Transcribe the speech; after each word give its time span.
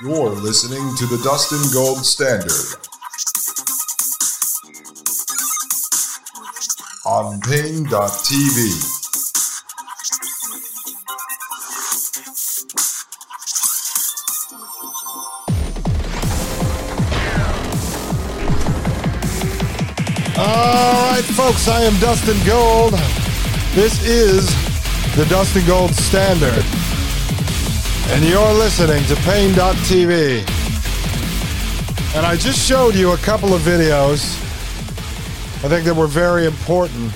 You're 0.00 0.30
listening 0.30 0.94
to 0.94 1.06
the 1.06 1.20
Dustin 1.24 1.58
Gold 1.74 2.06
Standard 2.06 2.52
on 7.04 7.40
Paine.tv. 7.40 7.88
All 20.38 21.10
right, 21.10 21.24
folks, 21.24 21.66
I 21.66 21.82
am 21.82 21.98
Dustin 21.98 22.36
Gold. 22.46 22.92
This 23.74 24.06
is 24.06 24.46
the 25.16 25.24
Dustin 25.28 25.66
Gold 25.66 25.92
Standard. 25.92 26.77
And 28.10 28.24
you're 28.24 28.54
listening 28.54 29.04
to 29.04 29.16
Paine.tv. 29.22 30.38
And 32.16 32.26
I 32.26 32.36
just 32.36 32.66
showed 32.66 32.94
you 32.94 33.12
a 33.12 33.18
couple 33.18 33.54
of 33.54 33.60
videos 33.62 34.44
I 35.64 35.68
think 35.68 35.86
that 35.86 35.94
were 35.96 36.06
very 36.06 36.46
important. 36.46 37.12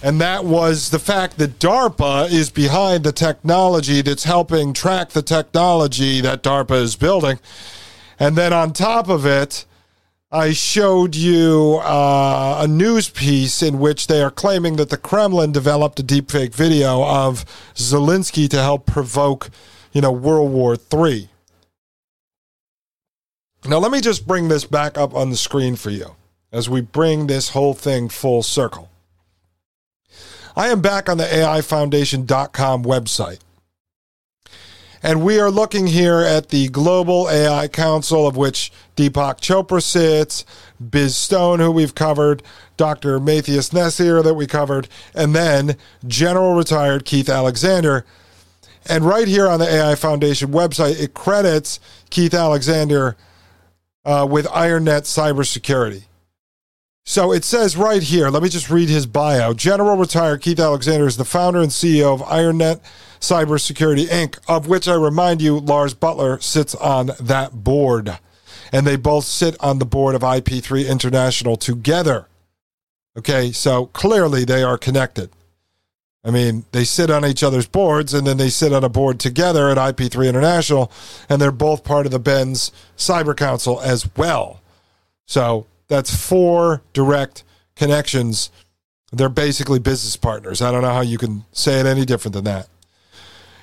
And 0.00 0.20
that 0.20 0.44
was 0.44 0.90
the 0.90 1.00
fact 1.00 1.38
that 1.38 1.58
DARPA 1.58 2.30
is 2.30 2.50
behind 2.50 3.02
the 3.02 3.10
technology 3.10 4.00
that's 4.00 4.22
helping 4.22 4.72
track 4.72 5.08
the 5.10 5.22
technology 5.22 6.20
that 6.20 6.44
DARPA 6.44 6.80
is 6.80 6.94
building. 6.94 7.40
And 8.20 8.36
then 8.36 8.52
on 8.52 8.72
top 8.72 9.08
of 9.08 9.26
it, 9.26 9.64
I 10.30 10.52
showed 10.52 11.16
you 11.16 11.80
uh, 11.82 12.60
a 12.62 12.68
news 12.68 13.08
piece 13.08 13.62
in 13.62 13.78
which 13.78 14.08
they 14.08 14.20
are 14.20 14.30
claiming 14.30 14.76
that 14.76 14.90
the 14.90 14.98
Kremlin 14.98 15.52
developed 15.52 15.98
a 16.00 16.02
deepfake 16.02 16.54
video 16.54 17.02
of 17.02 17.46
Zelensky 17.74 18.46
to 18.50 18.60
help 18.60 18.84
provoke, 18.84 19.48
you 19.90 20.02
know, 20.02 20.12
World 20.12 20.52
War 20.52 20.76
III. 20.92 21.30
Now, 23.66 23.78
let 23.78 23.90
me 23.90 24.02
just 24.02 24.26
bring 24.26 24.48
this 24.48 24.66
back 24.66 24.98
up 24.98 25.14
on 25.14 25.30
the 25.30 25.36
screen 25.36 25.76
for 25.76 25.88
you 25.88 26.14
as 26.52 26.68
we 26.68 26.82
bring 26.82 27.26
this 27.26 27.50
whole 27.50 27.74
thing 27.74 28.10
full 28.10 28.42
circle. 28.42 28.90
I 30.54 30.68
am 30.68 30.82
back 30.82 31.08
on 31.08 31.16
the 31.16 31.24
AIFoundation.com 31.24 32.84
website. 32.84 33.38
And 35.02 35.22
we 35.22 35.38
are 35.38 35.50
looking 35.50 35.86
here 35.86 36.20
at 36.20 36.48
the 36.48 36.68
Global 36.68 37.28
AI 37.30 37.68
Council, 37.68 38.26
of 38.26 38.36
which 38.36 38.72
Deepak 38.96 39.40
Chopra 39.40 39.82
sits, 39.82 40.44
Biz 40.90 41.16
Stone, 41.16 41.60
who 41.60 41.70
we've 41.70 41.94
covered, 41.94 42.42
Dr. 42.76 43.20
Matthias 43.20 43.70
Niessner, 43.70 44.24
that 44.24 44.34
we 44.34 44.46
covered, 44.46 44.88
and 45.14 45.34
then 45.34 45.76
General 46.06 46.54
Retired 46.54 47.04
Keith 47.04 47.28
Alexander. 47.28 48.04
And 48.86 49.04
right 49.04 49.28
here 49.28 49.46
on 49.46 49.60
the 49.60 49.68
AI 49.68 49.94
Foundation 49.94 50.50
website, 50.50 51.00
it 51.00 51.14
credits 51.14 51.78
Keith 52.10 52.34
Alexander 52.34 53.16
uh, 54.04 54.26
with 54.28 54.46
IronNet 54.46 55.02
cybersecurity. 55.02 56.07
So 57.08 57.32
it 57.32 57.42
says 57.42 57.74
right 57.74 58.02
here, 58.02 58.28
let 58.28 58.42
me 58.42 58.50
just 58.50 58.68
read 58.68 58.90
his 58.90 59.06
bio. 59.06 59.54
General 59.54 59.96
Retired 59.96 60.42
Keith 60.42 60.60
Alexander 60.60 61.06
is 61.06 61.16
the 61.16 61.24
founder 61.24 61.62
and 61.62 61.70
CEO 61.70 62.12
of 62.12 62.20
IronNet 62.20 62.82
Cybersecurity 63.18 64.08
Inc., 64.08 64.38
of 64.46 64.68
which 64.68 64.86
I 64.86 64.92
remind 64.92 65.40
you, 65.40 65.58
Lars 65.58 65.94
Buttler 65.94 66.42
sits 66.42 66.74
on 66.74 67.12
that 67.18 67.64
board. 67.64 68.18
And 68.74 68.86
they 68.86 68.96
both 68.96 69.24
sit 69.24 69.56
on 69.58 69.78
the 69.78 69.86
board 69.86 70.16
of 70.16 70.20
IP3 70.20 70.86
International 70.86 71.56
together. 71.56 72.28
Okay, 73.16 73.52
so 73.52 73.86
clearly 73.86 74.44
they 74.44 74.62
are 74.62 74.76
connected. 74.76 75.30
I 76.22 76.30
mean, 76.30 76.66
they 76.72 76.84
sit 76.84 77.08
on 77.08 77.24
each 77.24 77.42
other's 77.42 77.66
boards 77.66 78.12
and 78.12 78.26
then 78.26 78.36
they 78.36 78.50
sit 78.50 78.74
on 78.74 78.84
a 78.84 78.90
board 78.90 79.18
together 79.18 79.70
at 79.70 79.78
IP3 79.78 80.28
International, 80.28 80.92
and 81.26 81.40
they're 81.40 81.52
both 81.52 81.84
part 81.84 82.04
of 82.04 82.12
the 82.12 82.18
Ben's 82.18 82.70
Cyber 82.98 83.34
Council 83.34 83.80
as 83.80 84.14
well. 84.14 84.60
So 85.24 85.64
that's 85.88 86.14
four 86.14 86.82
direct 86.92 87.44
connections. 87.76 88.50
They're 89.12 89.28
basically 89.28 89.78
business 89.78 90.16
partners. 90.16 90.60
I 90.60 90.70
don't 90.70 90.82
know 90.82 90.92
how 90.92 91.00
you 91.00 91.18
can 91.18 91.44
say 91.52 91.80
it 91.80 91.86
any 91.86 92.04
different 92.04 92.34
than 92.34 92.44
that. 92.44 92.68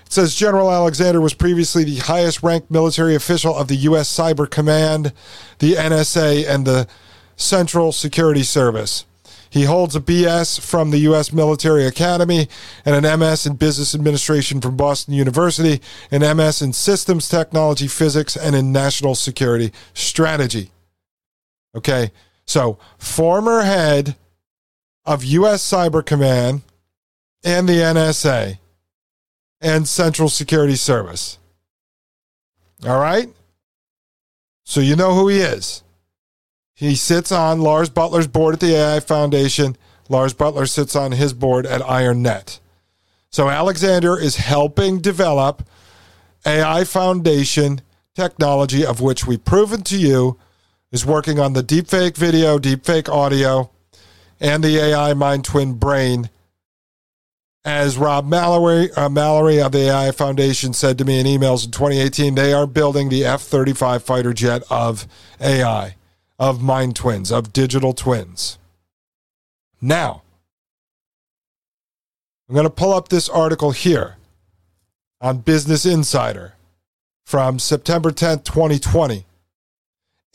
It 0.05 0.11
says 0.11 0.35
General 0.35 0.71
Alexander 0.71 1.21
was 1.21 1.33
previously 1.33 1.83
the 1.83 1.97
highest 1.97 2.43
ranked 2.43 2.69
military 2.69 3.15
official 3.15 3.55
of 3.55 3.67
the 3.67 3.75
U.S. 3.75 4.15
Cyber 4.15 4.49
Command, 4.49 5.13
the 5.59 5.73
NSA, 5.73 6.47
and 6.47 6.65
the 6.65 6.87
Central 7.35 7.91
Security 7.91 8.43
Service. 8.43 9.05
He 9.49 9.63
holds 9.63 9.95
a 9.95 10.01
BS 10.01 10.59
from 10.59 10.91
the 10.91 10.97
U.S. 10.99 11.31
Military 11.31 11.85
Academy 11.85 12.49
and 12.83 13.05
an 13.05 13.19
MS 13.19 13.45
in 13.45 13.55
Business 13.55 13.95
Administration 13.95 14.59
from 14.59 14.75
Boston 14.75 15.13
University, 15.13 15.81
an 16.11 16.21
MS 16.35 16.61
in 16.61 16.73
Systems 16.73 17.29
Technology, 17.29 17.87
Physics, 17.87 18.35
and 18.35 18.53
in 18.53 18.71
National 18.71 19.15
Security 19.15 19.71
Strategy. 19.93 20.71
Okay, 21.75 22.11
so 22.45 22.79
former 22.97 23.61
head 23.61 24.15
of 25.03 25.23
U.S. 25.23 25.63
Cyber 25.63 26.05
Command 26.05 26.61
and 27.43 27.67
the 27.67 27.73
NSA 27.73 28.57
and 29.61 29.87
Central 29.87 30.29
Security 30.29 30.75
Service. 30.75 31.37
All 32.85 32.99
right? 32.99 33.29
So 34.63 34.79
you 34.79 34.95
know 34.95 35.13
who 35.13 35.27
he 35.27 35.39
is. 35.39 35.83
He 36.73 36.95
sits 36.95 37.31
on 37.31 37.61
Lars 37.61 37.89
Buttler's 37.89 38.27
board 38.27 38.55
at 38.55 38.59
the 38.59 38.75
AI 38.75 38.99
Foundation. 38.99 39.77
Lars 40.09 40.33
Buttler 40.33 40.67
sits 40.67 40.95
on 40.95 41.13
his 41.13 41.33
board 41.33 41.65
at 41.65 41.81
IronNet. 41.81 42.59
So 43.29 43.49
Alexander 43.49 44.19
is 44.19 44.37
helping 44.37 44.99
develop 44.99 45.67
AI 46.45 46.83
Foundation 46.83 47.81
technology, 48.13 48.85
of 48.85 49.01
which 49.01 49.25
we've 49.25 49.43
proven 49.43 49.83
to 49.83 49.97
you 49.97 50.37
is 50.95 51.05
working 51.05 51.39
on 51.39 51.51
the 51.51 51.61
deepfake 51.61 52.15
video, 52.15 52.57
deepfake 52.57 53.09
audio, 53.09 53.69
and 54.39 54.63
the 54.63 54.77
AI 54.77 55.13
mind 55.13 55.43
twin 55.43 55.73
brain 55.73 56.29
as 57.65 57.97
Rob 57.97 58.25
Mallory, 58.25 58.89
uh, 58.93 59.09
Mallory 59.09 59.59
of 59.61 59.73
the 59.73 59.89
AI 59.89 60.11
Foundation 60.11 60.71
said 60.71 60.97
to 60.97 61.03
me 61.03 61.19
in 61.19 61.25
emails 61.25 61.65
in 61.65 61.71
2018, 61.71 62.35
they 62.35 62.53
are 62.53 62.65
building 62.65 63.09
the 63.09 63.25
F 63.25 63.41
35 63.41 64.03
fighter 64.03 64.31
jet 64.31 64.63
of 64.69 65.05
AI, 65.41 65.97
of 66.39 66.61
mind 66.61 66.95
twins, 66.95 67.29
of 67.29 67.51
digital 67.51 67.91
twins. 67.91 68.57
Now, 69.81 70.21
I'm 72.47 72.55
going 72.55 72.63
to 72.63 72.69
pull 72.69 72.93
up 72.93 73.09
this 73.09 73.27
article 73.27 73.71
here 73.71 74.15
on 75.19 75.39
Business 75.39 75.85
Insider 75.85 76.53
from 77.25 77.59
September 77.59 78.11
10th, 78.11 78.45
2020. 78.45 79.25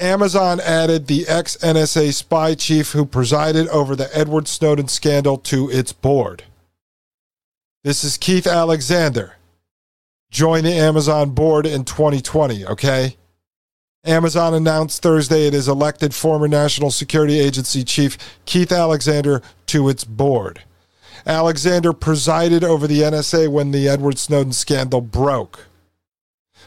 Amazon 0.00 0.60
added 0.60 1.06
the 1.06 1.28
ex 1.28 1.58
NSA 1.58 2.14
spy 2.14 2.54
chief 2.54 2.92
who 2.92 3.04
presided 3.04 3.68
over 3.68 3.94
the 3.94 4.08
Edward 4.16 4.48
Snowden 4.48 4.88
scandal 4.88 5.36
to 5.38 5.70
its 5.70 5.92
board. 5.92 6.44
This 7.84 8.02
is 8.02 8.16
Keith 8.16 8.46
Alexander. 8.46 9.34
Joined 10.30 10.64
the 10.64 10.72
Amazon 10.72 11.30
board 11.30 11.66
in 11.66 11.84
2020, 11.84 12.64
okay? 12.64 13.16
Amazon 14.04 14.54
announced 14.54 15.02
Thursday 15.02 15.46
it 15.46 15.52
has 15.52 15.68
elected 15.68 16.14
former 16.14 16.48
National 16.48 16.90
Security 16.90 17.38
Agency 17.38 17.84
Chief 17.84 18.16
Keith 18.46 18.72
Alexander 18.72 19.42
to 19.66 19.90
its 19.90 20.04
board. 20.04 20.62
Alexander 21.26 21.92
presided 21.92 22.64
over 22.64 22.86
the 22.86 23.00
NSA 23.00 23.48
when 23.48 23.72
the 23.72 23.88
Edward 23.88 24.16
Snowden 24.16 24.52
scandal 24.52 25.02
broke. 25.02 25.66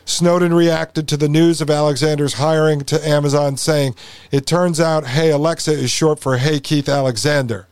Snowden 0.06 0.54
reacted 0.54 1.08
to 1.08 1.18
the 1.18 1.30
news 1.30 1.62
of 1.62 1.70
Alexander's 1.70 2.34
hiring 2.34 2.82
to 2.82 3.08
Amazon, 3.08 3.58
saying, 3.58 3.96
It 4.32 4.46
turns 4.46 4.80
out 4.80 5.08
Hey 5.08 5.32
Alexa 5.32 5.72
is 5.72 5.92
short 5.92 6.20
for 6.20 6.38
Hey 6.38 6.60
Keith 6.60 6.90
Alexander. 6.90 7.68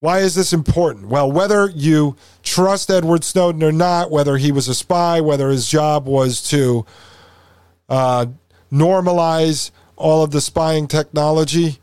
Why 0.00 0.20
is 0.20 0.34
this 0.34 0.54
important? 0.54 1.08
Well, 1.08 1.30
whether 1.30 1.68
you 1.68 2.16
trust 2.42 2.90
Edward 2.90 3.22
Snowden 3.22 3.62
or 3.62 3.72
not, 3.72 4.10
whether 4.10 4.38
he 4.38 4.50
was 4.50 4.66
a 4.66 4.74
spy, 4.74 5.20
whether 5.20 5.50
his 5.50 5.68
job 5.68 6.06
was 6.06 6.42
to 6.48 6.86
uh, 7.90 8.26
normalize 8.72 9.70
all 9.96 10.24
of 10.24 10.30
the 10.30 10.40
spying 10.40 10.88
technology, 10.88 11.78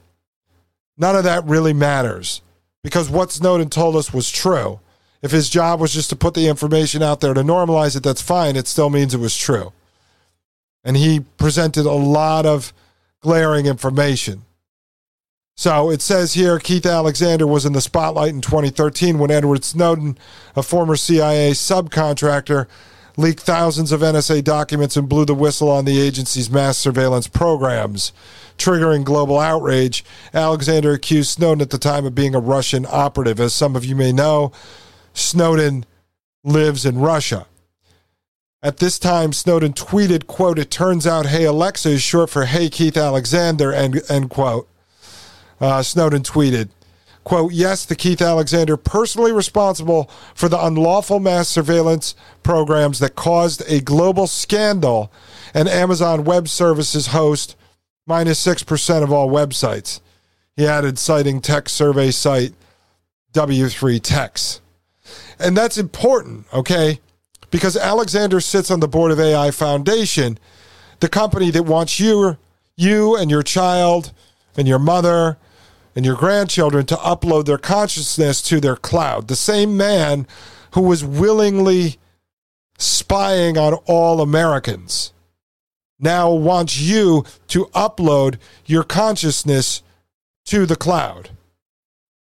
none 0.97 1.15
of 1.15 1.25
that 1.25 1.45
really 1.45 1.73
matters 1.73 2.41
because 2.83 3.09
what 3.09 3.31
Snowden 3.31 3.69
told 3.69 3.95
us 3.95 4.11
was 4.11 4.31
true. 4.31 4.79
If 5.27 5.31
his 5.33 5.49
job 5.49 5.81
was 5.81 5.93
just 5.93 6.09
to 6.11 6.15
put 6.15 6.35
the 6.35 6.47
information 6.47 7.03
out 7.03 7.19
there 7.19 7.33
to 7.33 7.41
normalize 7.41 7.97
it, 7.97 8.03
that's 8.03 8.21
fine. 8.21 8.55
It 8.55 8.65
still 8.65 8.89
means 8.89 9.13
it 9.13 9.19
was 9.19 9.35
true. 9.35 9.73
And 10.85 10.95
he 10.95 11.19
presented 11.19 11.85
a 11.85 11.91
lot 11.91 12.45
of 12.45 12.71
glaring 13.19 13.65
information. 13.65 14.43
So 15.57 15.91
it 15.91 16.01
says 16.01 16.35
here 16.35 16.59
Keith 16.59 16.85
Alexander 16.85 17.45
was 17.45 17.65
in 17.65 17.73
the 17.73 17.81
spotlight 17.81 18.29
in 18.29 18.39
2013 18.39 19.19
when 19.19 19.29
Edward 19.29 19.65
Snowden, 19.65 20.17
a 20.55 20.63
former 20.63 20.95
CIA 20.95 21.51
subcontractor, 21.51 22.65
leaked 23.17 23.41
thousands 23.41 23.91
of 23.91 23.99
NSA 23.99 24.45
documents 24.45 24.95
and 24.95 25.09
blew 25.09 25.25
the 25.25 25.35
whistle 25.35 25.69
on 25.69 25.83
the 25.83 25.99
agency's 25.99 26.49
mass 26.49 26.77
surveillance 26.77 27.27
programs, 27.27 28.13
triggering 28.57 29.03
global 29.03 29.39
outrage. 29.39 30.05
Alexander 30.33 30.93
accused 30.93 31.31
Snowden 31.31 31.61
at 31.61 31.71
the 31.71 31.77
time 31.77 32.05
of 32.05 32.15
being 32.15 32.33
a 32.33 32.39
Russian 32.39 32.85
operative. 32.89 33.41
As 33.41 33.53
some 33.53 33.75
of 33.75 33.83
you 33.83 33.93
may 33.93 34.13
know, 34.13 34.53
Snowden 35.17 35.85
lives 36.43 36.85
in 36.85 36.99
Russia. 36.99 37.47
At 38.61 38.77
this 38.77 38.99
time, 38.99 39.33
Snowden 39.33 39.73
tweeted, 39.73 40.27
quote, 40.27 40.59
it 40.59 40.71
turns 40.71 41.05
out 41.05 41.27
Hey 41.27 41.45
Alexa 41.45 41.89
is 41.89 42.01
short 42.01 42.29
for 42.29 42.45
Hey 42.45 42.69
Keith 42.69 42.97
Alexander, 42.97 43.73
end, 43.73 44.01
end 44.09 44.29
quote. 44.29 44.67
Uh, 45.59 45.81
Snowden 45.81 46.23
tweeted, 46.23 46.69
quote, 47.23 47.51
yes, 47.51 47.85
the 47.85 47.95
Keith 47.95 48.21
Alexander 48.21 48.77
personally 48.77 49.31
responsible 49.31 50.09
for 50.35 50.49
the 50.49 50.63
unlawful 50.63 51.19
mass 51.19 51.47
surveillance 51.47 52.15
programs 52.43 52.99
that 52.99 53.15
caused 53.15 53.63
a 53.67 53.81
global 53.81 54.27
scandal 54.27 55.11
and 55.53 55.67
Amazon 55.67 56.23
Web 56.23 56.47
Services 56.47 57.07
host 57.07 57.55
minus 58.05 58.43
6% 58.45 59.03
of 59.03 59.11
all 59.11 59.29
websites. 59.29 59.99
He 60.55 60.65
added, 60.65 60.97
citing 60.97 61.41
tech 61.41 61.69
survey 61.69 62.11
site 62.11 62.53
W3 63.33 64.01
Techs. 64.01 64.61
And 65.39 65.55
that's 65.55 65.77
important, 65.77 66.45
okay? 66.53 66.99
Because 67.51 67.77
Alexander 67.77 68.39
sits 68.39 68.71
on 68.71 68.79
the 68.79 68.87
board 68.87 69.11
of 69.11 69.19
AI 69.19 69.51
Foundation, 69.51 70.37
the 70.99 71.09
company 71.09 71.51
that 71.51 71.63
wants 71.63 71.99
you, 71.99 72.37
you 72.75 73.15
and 73.15 73.29
your 73.29 73.43
child 73.43 74.11
and 74.55 74.67
your 74.67 74.79
mother 74.79 75.37
and 75.95 76.05
your 76.05 76.15
grandchildren 76.15 76.85
to 76.85 76.95
upload 76.95 77.45
their 77.45 77.57
consciousness 77.57 78.41
to 78.43 78.59
their 78.59 78.75
cloud. 78.75 79.27
The 79.27 79.35
same 79.35 79.77
man 79.77 80.27
who 80.73 80.81
was 80.81 81.03
willingly 81.03 81.97
spying 82.77 83.57
on 83.57 83.73
all 83.85 84.21
Americans 84.21 85.13
now 85.99 86.31
wants 86.31 86.79
you 86.79 87.25
to 87.47 87.65
upload 87.67 88.37
your 88.65 88.83
consciousness 88.83 89.81
to 90.45 90.65
the 90.65 90.75
cloud. 90.75 91.31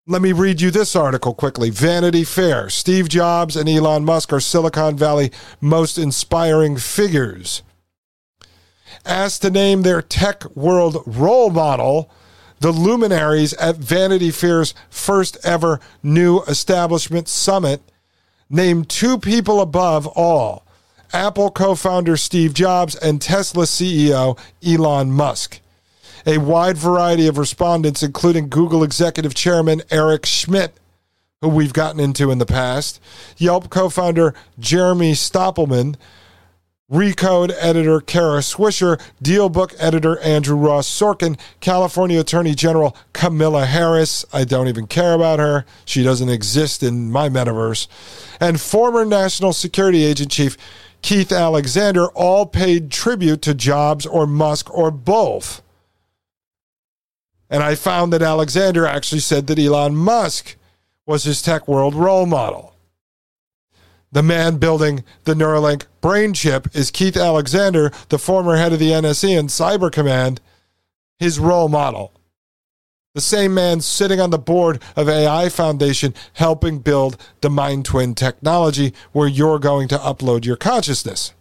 Let 0.06 0.22
me 0.22 0.34
read 0.34 0.60
you 0.60 0.70
this 0.70 0.98
article 0.98 1.34
quickly. 1.34 1.70
Vanity 1.70 2.26
Fair. 2.26 2.70
Steve 2.70 3.08
Jobs 3.08 3.56
and 3.56 3.70
Elon 3.70 4.04
Musk 4.04 4.34
are 4.34 4.42
Silicon 4.42 4.98
Valley 4.98 5.32
most 5.62 5.98
inspiring 5.98 6.76
figures. 6.76 7.62
Asked 9.06 9.44
to 9.44 9.50
name 9.50 9.84
their 9.84 10.02
tech 10.02 10.44
world 10.58 11.02
role 11.06 11.52
model, 11.52 12.12
the 12.60 12.74
luminaries 12.74 13.54
at 13.54 13.78
Vanity 13.78 14.30
Fair's 14.30 14.74
first 14.90 15.38
ever 15.42 15.80
new 16.04 16.42
establishment 16.50 17.30
summit 17.30 17.82
named 18.50 18.90
two 18.90 19.18
people 19.18 19.62
above 19.62 20.06
all 20.06 20.68
Apple 21.14 21.50
co 21.50 21.76
founder 21.76 22.18
Steve 22.18 22.54
Jobs 22.54 22.98
and 22.98 23.22
Tesla 23.22 23.64
CEO 23.64 24.38
Elon 24.62 25.14
Musk 25.14 25.62
a 26.26 26.38
wide 26.38 26.78
variety 26.78 27.28
of 27.28 27.38
respondents, 27.38 28.04
including 28.04 28.50
Google 28.50 28.84
executive 28.84 29.34
chairman 29.34 29.82
Eric 29.90 30.26
Schmidt, 30.26 30.74
who 31.42 31.50
we've 31.50 31.74
gotten 31.74 32.00
into 32.00 32.32
in 32.32 32.38
the 32.38 32.46
past, 32.46 33.02
Yelp 33.38 33.70
co 33.70 33.90
founder 33.90 34.34
Jeremy 34.60 35.14
Stoppelman, 35.14 35.96
Recode 36.92 37.54
editor 37.60 38.02
Kara 38.02 38.42
Swisher, 38.42 39.02
Dealbook 39.24 39.74
editor 39.80 40.20
Andrew 40.20 40.56
Ross 40.56 40.88
Sorkin, 40.88 41.40
California 41.60 42.20
Attorney 42.20 42.54
General 42.54 42.96
Kamala 43.14 43.66
Harris. 43.66 44.26
I 44.32 44.44
don't 44.44 44.68
even 44.68 44.86
care 44.86 45.14
about 45.14 45.40
her. 45.40 45.66
She 45.86 46.04
doesn't 46.04 46.30
exist 46.30 46.84
in 46.84 47.12
my 47.12 47.30
metaverse. 47.30 47.88
And 48.40 48.62
former 48.62 49.06
National 49.06 49.54
Security 49.54 50.04
Agent 50.04 50.30
Chief 50.30 50.56
Keith 51.02 51.32
Alexander 51.32 52.08
all 52.10 52.46
paid 52.46 52.92
tribute 52.92 53.42
to 53.42 53.54
Jobs 53.54 54.06
or 54.06 54.28
Musk 54.28 54.72
or 54.72 54.92
both. 54.92 55.62
And 57.54 57.62
I 57.62 57.76
found 57.76 58.12
that 58.12 58.24
Alexander 58.24 58.88
actually 58.88 59.22
said 59.22 59.46
that 59.46 59.60
Elon 59.60 59.96
Musk 59.96 60.56
was 61.06 61.24
his 61.24 61.40
tech 61.40 61.68
world 61.68 61.94
role 61.94 62.26
model. 62.26 62.74
The 64.12 64.24
man 64.24 64.58
building 64.58 65.04
the 65.26 65.36
Neuralink 65.36 65.86
brain 66.02 66.34
chip 66.34 66.68
is 66.76 66.90
Keith 66.90 67.16
Alexander, 67.16 67.92
the 68.10 68.18
former 68.18 68.56
head 68.56 68.74
of 68.74 68.80
the 68.80 68.90
NSA 68.90 69.38
and 69.38 69.50
Cyber 69.50 69.92
Command, 69.92 70.42
his 71.20 71.38
role 71.38 71.70
model. 71.70 72.12
The 73.14 73.22
same 73.22 73.54
man 73.54 73.82
sitting 73.82 74.20
on 74.20 74.32
the 74.32 74.40
board 74.40 74.82
of 74.96 75.08
AI 75.08 75.48
Foundation 75.50 76.16
helping 76.34 76.80
build 76.80 77.22
the 77.42 77.52
Mind 77.52 77.86
Twin 77.86 78.16
technology 78.16 78.96
where 79.12 79.28
you're 79.28 79.60
going 79.60 79.88
to 79.90 80.00
upload 80.00 80.44
your 80.44 80.58
consciousness. 80.58 81.36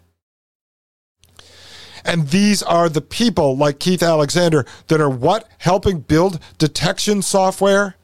And 2.04 2.28
these 2.28 2.62
are 2.62 2.88
the 2.88 3.00
people 3.00 3.56
like 3.56 3.78
Keith 3.78 4.02
Alexander 4.02 4.66
that 4.88 5.00
are 5.00 5.10
what? 5.10 5.49
Helping 5.58 6.00
build 6.00 6.40
detection 6.58 7.22
software 7.22 7.96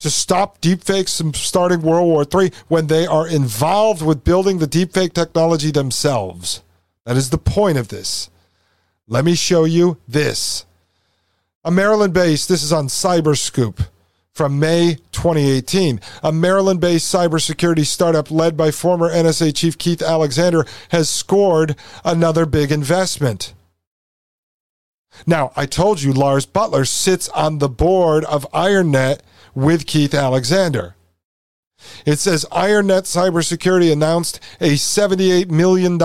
to 0.00 0.10
stop 0.10 0.60
deepfakes 0.60 1.18
from 1.18 1.34
starting 1.34 1.82
World 1.82 2.06
War 2.06 2.24
III 2.42 2.52
when 2.68 2.86
they 2.86 3.06
are 3.06 3.28
involved 3.28 4.02
with 4.02 4.24
building 4.24 4.58
the 4.58 4.66
deepfake 4.66 5.12
technology 5.12 5.70
themselves. 5.70 6.62
That 7.04 7.16
is 7.16 7.30
the 7.30 7.38
point 7.38 7.76
of 7.76 7.88
this. 7.88 8.30
Let 9.06 9.24
me 9.24 9.34
show 9.34 9.64
you 9.64 9.98
this. 10.08 10.64
A 11.64 11.70
Maryland 11.70 12.14
based, 12.14 12.48
this 12.48 12.62
is 12.62 12.72
on 12.72 12.86
Cyberscoop 12.86 13.86
from 14.32 14.58
May 14.58 14.96
2018. 15.12 16.00
A 16.22 16.32
Maryland 16.32 16.80
based 16.80 17.12
cybersecurity 17.12 17.84
startup 17.84 18.30
led 18.30 18.56
by 18.56 18.70
former 18.70 19.10
NSA 19.10 19.54
Chief 19.54 19.76
Keith 19.76 20.02
Alexander 20.02 20.66
has 20.90 21.08
scored 21.08 21.76
another 22.04 22.46
big 22.46 22.72
investment. 22.72 23.54
Now, 25.26 25.52
I 25.56 25.66
told 25.66 26.02
you 26.02 26.12
Lars 26.12 26.46
Buttler 26.46 26.86
sits 26.86 27.28
on 27.30 27.58
the 27.58 27.68
board 27.68 28.24
of 28.24 28.50
IronNet 28.52 29.20
with 29.54 29.86
Keith 29.86 30.14
Alexander. 30.14 30.94
It 32.04 32.18
says 32.18 32.46
IronNet 32.52 33.02
Cybersecurity 33.02 33.92
announced 33.92 34.38
a 34.60 34.74
$78 34.74 35.50
million 35.50 35.98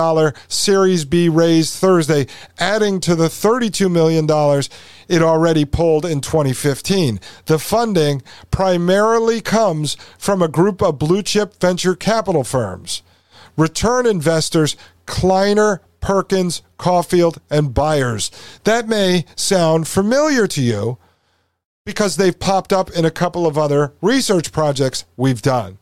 Series 0.48 1.04
B 1.04 1.28
raise 1.28 1.78
Thursday, 1.78 2.26
adding 2.58 2.98
to 3.00 3.14
the 3.14 3.28
$32 3.28 3.90
million 3.90 4.26
it 5.08 5.22
already 5.22 5.64
pulled 5.64 6.04
in 6.04 6.20
2015. 6.20 7.20
The 7.46 7.58
funding 7.58 8.22
primarily 8.50 9.40
comes 9.40 9.96
from 10.18 10.42
a 10.42 10.48
group 10.48 10.82
of 10.82 10.98
blue 10.98 11.22
chip 11.22 11.60
venture 11.60 11.94
capital 11.94 12.44
firms. 12.44 13.02
Return 13.56 14.06
investors 14.06 14.76
Kleiner, 15.06 15.80
Perkins, 16.00 16.62
Caufield, 16.78 17.38
and 17.48 17.72
Byers. 17.72 18.30
That 18.64 18.88
may 18.88 19.24
sound 19.34 19.88
familiar 19.88 20.46
to 20.48 20.62
you 20.62 20.98
because 21.84 22.16
they've 22.16 22.38
popped 22.38 22.72
up 22.72 22.90
in 22.90 23.04
a 23.04 23.10
couple 23.10 23.46
of 23.46 23.56
other 23.56 23.94
research 24.02 24.52
projects 24.52 25.04
we've 25.16 25.40
done. 25.40 25.78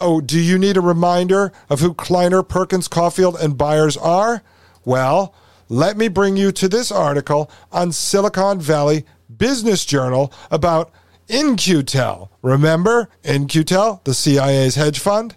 Oh, 0.00 0.20
do 0.20 0.38
you 0.40 0.58
need 0.58 0.76
a 0.76 0.80
reminder 0.80 1.52
of 1.68 1.80
who 1.80 1.92
Kleiner, 1.92 2.42
Perkins, 2.42 2.88
Caufield, 2.88 3.38
and 3.40 3.58
Byers 3.58 3.96
are? 3.96 4.42
Well, 4.84 5.34
let 5.68 5.96
me 5.96 6.08
bring 6.08 6.36
you 6.36 6.52
to 6.52 6.68
this 6.68 6.90
article 6.90 7.50
on 7.70 7.92
Silicon 7.92 8.60
Valley 8.60 9.04
Business 9.34 9.84
Journal 9.84 10.32
about 10.50 10.90
In-Q-Tel. 11.28 12.30
Remember 12.42 13.08
In-Q-Tel, 13.22 14.00
the 14.04 14.14
CIA's 14.14 14.76
hedge 14.76 14.98
fund? 14.98 15.36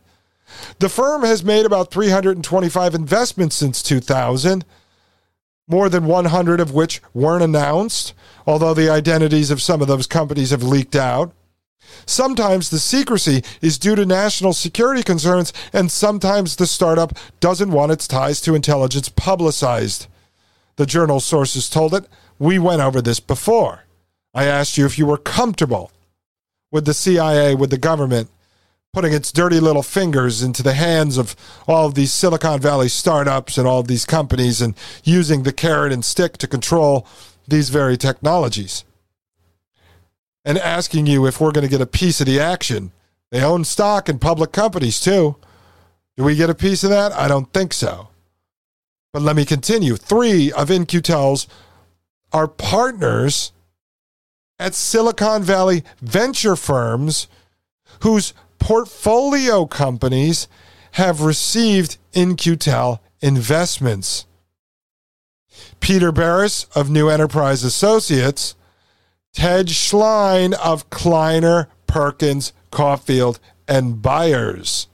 The 0.80 0.90
firm 0.90 1.24
has 1.24 1.44
made 1.44 1.66
about 1.66 1.92
325 1.92 2.96
investments 2.96 3.56
since 3.56 3.82
2000 3.82 4.66
more 5.68 5.90
than 5.90 6.06
100 6.06 6.60
of 6.60 6.74
which 6.74 7.02
weren't 7.14 7.44
announced, 7.44 8.14
although 8.46 8.74
the 8.74 8.90
identities 8.90 9.52
of 9.52 9.62
some 9.62 9.82
of 9.82 9.88
those 9.88 10.08
companies 10.08 10.52
have 10.52 10.64
leaked 10.64 10.96
out. 10.96 11.34
Sometimes 12.06 12.70
the 12.70 12.80
secrecy 12.80 13.44
is 13.62 13.78
due 13.80 13.96
to 13.96 14.06
national 14.06 14.54
security 14.54 15.04
concerns, 15.04 15.54
and 15.72 15.92
sometimes 15.92 16.56
the 16.56 16.68
startup 16.68 17.18
doesn't 17.40 17.72
want 17.72 17.92
its 17.92 18.08
ties 18.08 18.42
to 18.42 18.56
intelligence 18.56 19.10
publicized. 19.10 20.08
The 20.76 20.86
journal 20.86 21.20
sources 21.20 21.70
told 21.70 21.94
it, 21.94 22.06
We 22.40 22.60
went 22.60 22.82
over 22.82 23.02
this 23.02 23.20
before. 23.20 23.86
I 24.34 24.46
asked 24.46 24.78
you 24.78 24.86
if 24.86 24.98
you 24.98 25.06
were 25.06 25.18
comfortable 25.18 25.92
with 26.72 26.86
the 26.86 26.94
CIA, 26.94 27.54
with 27.56 27.70
the 27.70 27.78
government, 27.78 28.30
putting 28.94 29.14
its 29.14 29.32
dirty 29.32 29.60
little 29.60 29.84
fingers 29.84 30.42
into 30.42 30.64
the 30.64 30.74
hands 30.74 31.18
of 31.18 31.36
all 31.68 31.86
of 31.88 31.96
these 31.96 32.14
Silicon 32.14 32.60
Valley 32.60 32.90
startups 32.90 33.58
and 33.58 33.68
all 33.68 33.80
of 33.80 33.88
these 33.88 34.06
companies 34.06 34.62
and 34.62 34.76
using 35.04 35.44
the 35.44 35.54
carrot 35.54 35.94
and 35.94 36.04
stick 36.04 36.38
to 36.38 36.48
control 36.48 37.08
these 37.48 37.70
very 37.70 37.98
technologies. 37.98 38.84
And 40.44 40.58
asking 40.58 41.06
you 41.08 41.26
if 41.26 41.40
we're 41.40 41.52
going 41.52 41.66
to 41.66 41.72
get 41.72 41.82
a 41.82 41.86
piece 41.86 42.20
of 42.20 42.28
the 42.28 42.40
action. 42.40 42.92
They 43.30 43.44
own 43.44 43.64
stock 43.64 44.10
in 44.10 44.20
public 44.20 44.52
companies 44.52 45.00
too. 45.00 45.38
Do 46.18 46.24
we 46.24 46.36
get 46.36 46.50
a 46.50 46.56
piece 46.56 46.84
of 46.84 46.90
that? 46.90 47.14
I 47.14 47.28
don't 47.28 47.52
think 47.54 47.74
so. 47.74 48.10
But 49.14 49.22
let 49.24 49.36
me 49.36 49.46
continue. 49.46 49.98
Three 49.98 50.52
of 50.52 50.72
In-Q-Tel's 50.72 51.48
are 52.32 52.48
partners 52.48 53.52
at 54.58 54.74
Silicon 54.74 55.44
Valley 55.44 55.84
venture 56.02 56.56
firms 56.56 57.28
whose 58.02 58.34
portfolio 58.60 59.66
companies 59.66 60.48
have 60.92 61.22
received 61.22 61.98
In-Q-Tel 62.14 63.02
investments. 63.22 64.26
Peter 65.80 66.12
Barris 66.12 66.66
of 66.76 66.90
New 66.90 67.10
Enterprise 67.10 67.64
Associates, 67.64 68.56
Ted 69.34 69.68
Schlein 69.68 70.54
of 70.54 70.90
Kleiner, 70.90 71.68
Perkins, 71.88 72.54
Caufield, 72.72 73.40
and 73.68 74.02
Byers. 74.02 74.88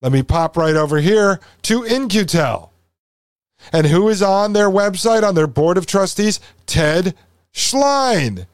Let 0.00 0.12
me 0.12 0.22
pop 0.22 0.56
right 0.56 0.76
over 0.76 0.98
here 0.98 1.40
to 1.62 1.82
In-Q-Tel. 1.82 2.72
And 3.72 3.86
who 3.86 4.08
is 4.08 4.22
on 4.22 4.52
their 4.52 4.70
website, 4.70 5.26
on 5.26 5.34
their 5.34 5.48
board 5.48 5.76
of 5.76 5.86
trustees? 5.86 6.38
Ted 6.66 7.14
Schlein. 7.52 8.46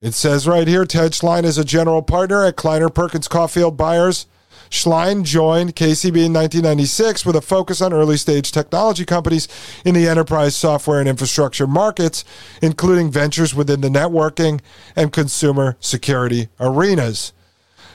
It 0.00 0.14
says 0.14 0.46
right 0.46 0.68
here 0.68 0.84
Ted 0.84 1.12
Schlein 1.12 1.44
is 1.44 1.58
a 1.58 1.64
general 1.64 2.02
partner 2.02 2.44
at 2.44 2.56
Kleiner 2.56 2.88
Perkins 2.88 3.28
Caufield 3.28 3.76
Byers. 3.76 4.26
Schlein 4.70 5.24
joined 5.24 5.74
KCB 5.74 6.26
in 6.26 6.32
1996 6.32 7.26
with 7.26 7.34
a 7.34 7.40
focus 7.40 7.82
on 7.82 7.92
early 7.92 8.16
stage 8.16 8.52
technology 8.52 9.04
companies 9.04 9.48
in 9.84 9.94
the 9.94 10.08
enterprise 10.08 10.54
software 10.54 11.00
and 11.00 11.08
infrastructure 11.08 11.66
markets, 11.66 12.24
including 12.62 13.10
ventures 13.10 13.52
within 13.52 13.80
the 13.80 13.88
networking 13.88 14.60
and 14.94 15.12
consumer 15.12 15.76
security 15.80 16.48
arenas. 16.60 17.32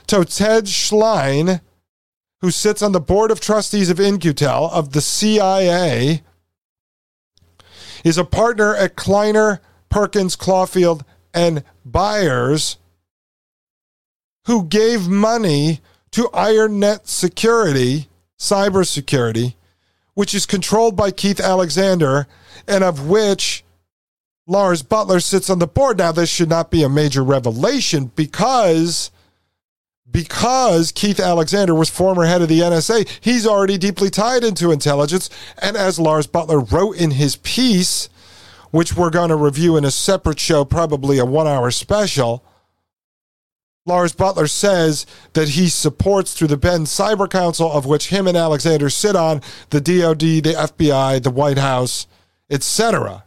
So, 0.07 0.25
Ted 0.25 0.65
Schlein, 0.65 1.61
who 2.45 2.51
sits 2.51 2.83
on 2.83 2.91
the 2.91 2.99
board 2.99 3.31
of 3.31 3.39
trustees 3.39 3.89
of 3.89 3.99
In-Q-Tel 3.99 4.69
of 4.71 4.93
the 4.93 5.01
CIA, 5.01 6.21
is 8.03 8.19
a 8.19 8.23
partner 8.23 8.75
at 8.75 8.95
Kleiner, 8.95 9.61
Perkins, 9.89 10.35
Caufield, 10.35 11.01
and 11.33 11.63
Byers, 11.83 12.77
who 14.45 14.63
gave 14.63 15.07
money 15.07 15.81
to 16.11 16.29
IronNet 16.35 17.07
Security, 17.07 18.09
cybersecurity, 18.39 19.55
which 20.13 20.35
is 20.35 20.45
controlled 20.45 20.95
by 20.95 21.09
Keith 21.09 21.39
Alexander 21.39 22.27
and 22.67 22.83
of 22.83 23.07
which 23.07 23.63
Lars 24.45 24.83
Buttler 24.83 25.19
sits 25.19 25.49
on 25.49 25.57
the 25.57 25.65
board. 25.65 25.97
Now, 25.97 26.11
this 26.11 26.29
should 26.29 26.49
not 26.49 26.69
be 26.69 26.83
a 26.83 26.89
major 26.89 27.23
revelation 27.23 28.11
because 28.15 29.09
because 30.09 30.91
Keith 30.91 31.19
Alexander 31.19 31.73
was 31.73 31.89
former 31.89 32.25
head 32.25 32.41
of 32.41 32.49
the 32.49 32.59
NSA, 32.59 33.09
he's 33.21 33.47
already 33.47 33.77
deeply 33.77 34.09
tied 34.09 34.43
into 34.43 34.71
intelligence. 34.71 35.29
And 35.61 35.75
as 35.75 35.99
Lars 35.99 36.27
Buttler 36.27 36.71
wrote 36.71 36.97
in 36.97 37.11
his 37.11 37.37
piece, 37.37 38.09
which 38.71 38.95
we're 38.95 39.09
going 39.09 39.29
to 39.29 39.35
review 39.35 39.77
in 39.77 39.85
a 39.85 39.91
separate 39.91 40.39
show, 40.39 40.65
probably 40.65 41.17
a 41.17 41.25
one 41.25 41.47
hour 41.47 41.71
special, 41.71 42.43
Lars 43.87 44.13
Buttler 44.13 44.49
says 44.49 45.05
that 45.33 45.49
he 45.49 45.69
supports 45.69 46.33
through 46.33 46.47
the 46.47 46.57
Ben 46.57 46.81
Cyber 46.81 47.29
Council, 47.29 47.71
of 47.71 47.85
which 47.85 48.09
him 48.09 48.27
and 48.27 48.35
Alexander 48.35 48.89
sit 48.89 49.15
on, 49.15 49.41
the 49.69 49.79
DoD, 49.79 50.19
the 50.19 50.55
FBI, 50.57 51.21
the 51.21 51.29
White 51.29 51.59
House, 51.59 52.07
etc. 52.49 53.23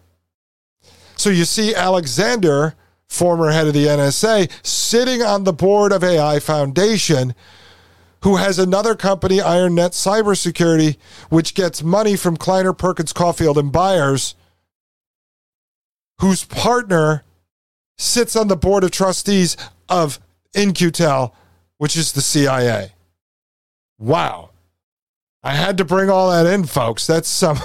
So 1.16 1.30
you 1.30 1.44
see 1.44 1.74
Alexander 1.74 2.74
former 3.08 3.50
head 3.50 3.66
of 3.66 3.74
the 3.74 3.86
NSA, 3.86 4.50
sitting 4.64 5.22
on 5.22 5.44
the 5.44 5.52
board 5.52 5.92
of 5.92 6.04
AI 6.04 6.38
Foundation, 6.38 7.34
who 8.22 8.36
has 8.36 8.58
another 8.58 8.94
company, 8.94 9.38
IronNet 9.38 9.90
Cybersecurity, 9.90 10.96
which 11.28 11.54
gets 11.54 11.82
money 11.82 12.16
from 12.16 12.36
Kleiner, 12.36 12.72
Perkins, 12.72 13.12
Caufield, 13.12 13.56
and 13.56 13.72
Byers, 13.72 14.34
whose 16.20 16.44
partner 16.44 17.24
sits 17.96 18.36
on 18.36 18.48
the 18.48 18.56
board 18.56 18.84
of 18.84 18.90
trustees 18.90 19.56
of 19.88 20.18
In-Q-Tel, 20.54 21.34
which 21.78 21.96
is 21.96 22.12
the 22.12 22.20
CIA. 22.20 22.92
Wow. 23.98 24.50
I 25.42 25.54
had 25.54 25.78
to 25.78 25.84
bring 25.84 26.10
all 26.10 26.30
that 26.30 26.46
in, 26.46 26.64
folks. 26.64 27.06
That's 27.06 27.28
some 27.28 27.58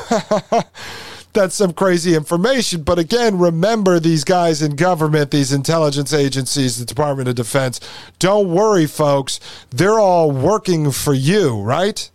that's 1.34 1.56
some 1.56 1.74
crazy 1.74 2.16
information. 2.16 2.84
But 2.84 3.00
again, 3.00 3.38
remember 3.38 4.00
these 4.00 4.24
guys 4.24 4.62
in 4.62 4.76
government, 4.76 5.32
these 5.32 5.52
intelligence 5.52 6.14
agencies, 6.14 6.80
the 6.80 6.86
Department 6.86 7.30
of 7.30 7.36
Defense. 7.36 7.80
Don't 8.20 8.54
worry, 8.54 8.86
folks. 8.86 9.40
They're 9.70 10.00
all 10.00 10.32
working 10.32 10.92
for 10.92 11.14
you, 11.14 11.62
right? 11.62 12.10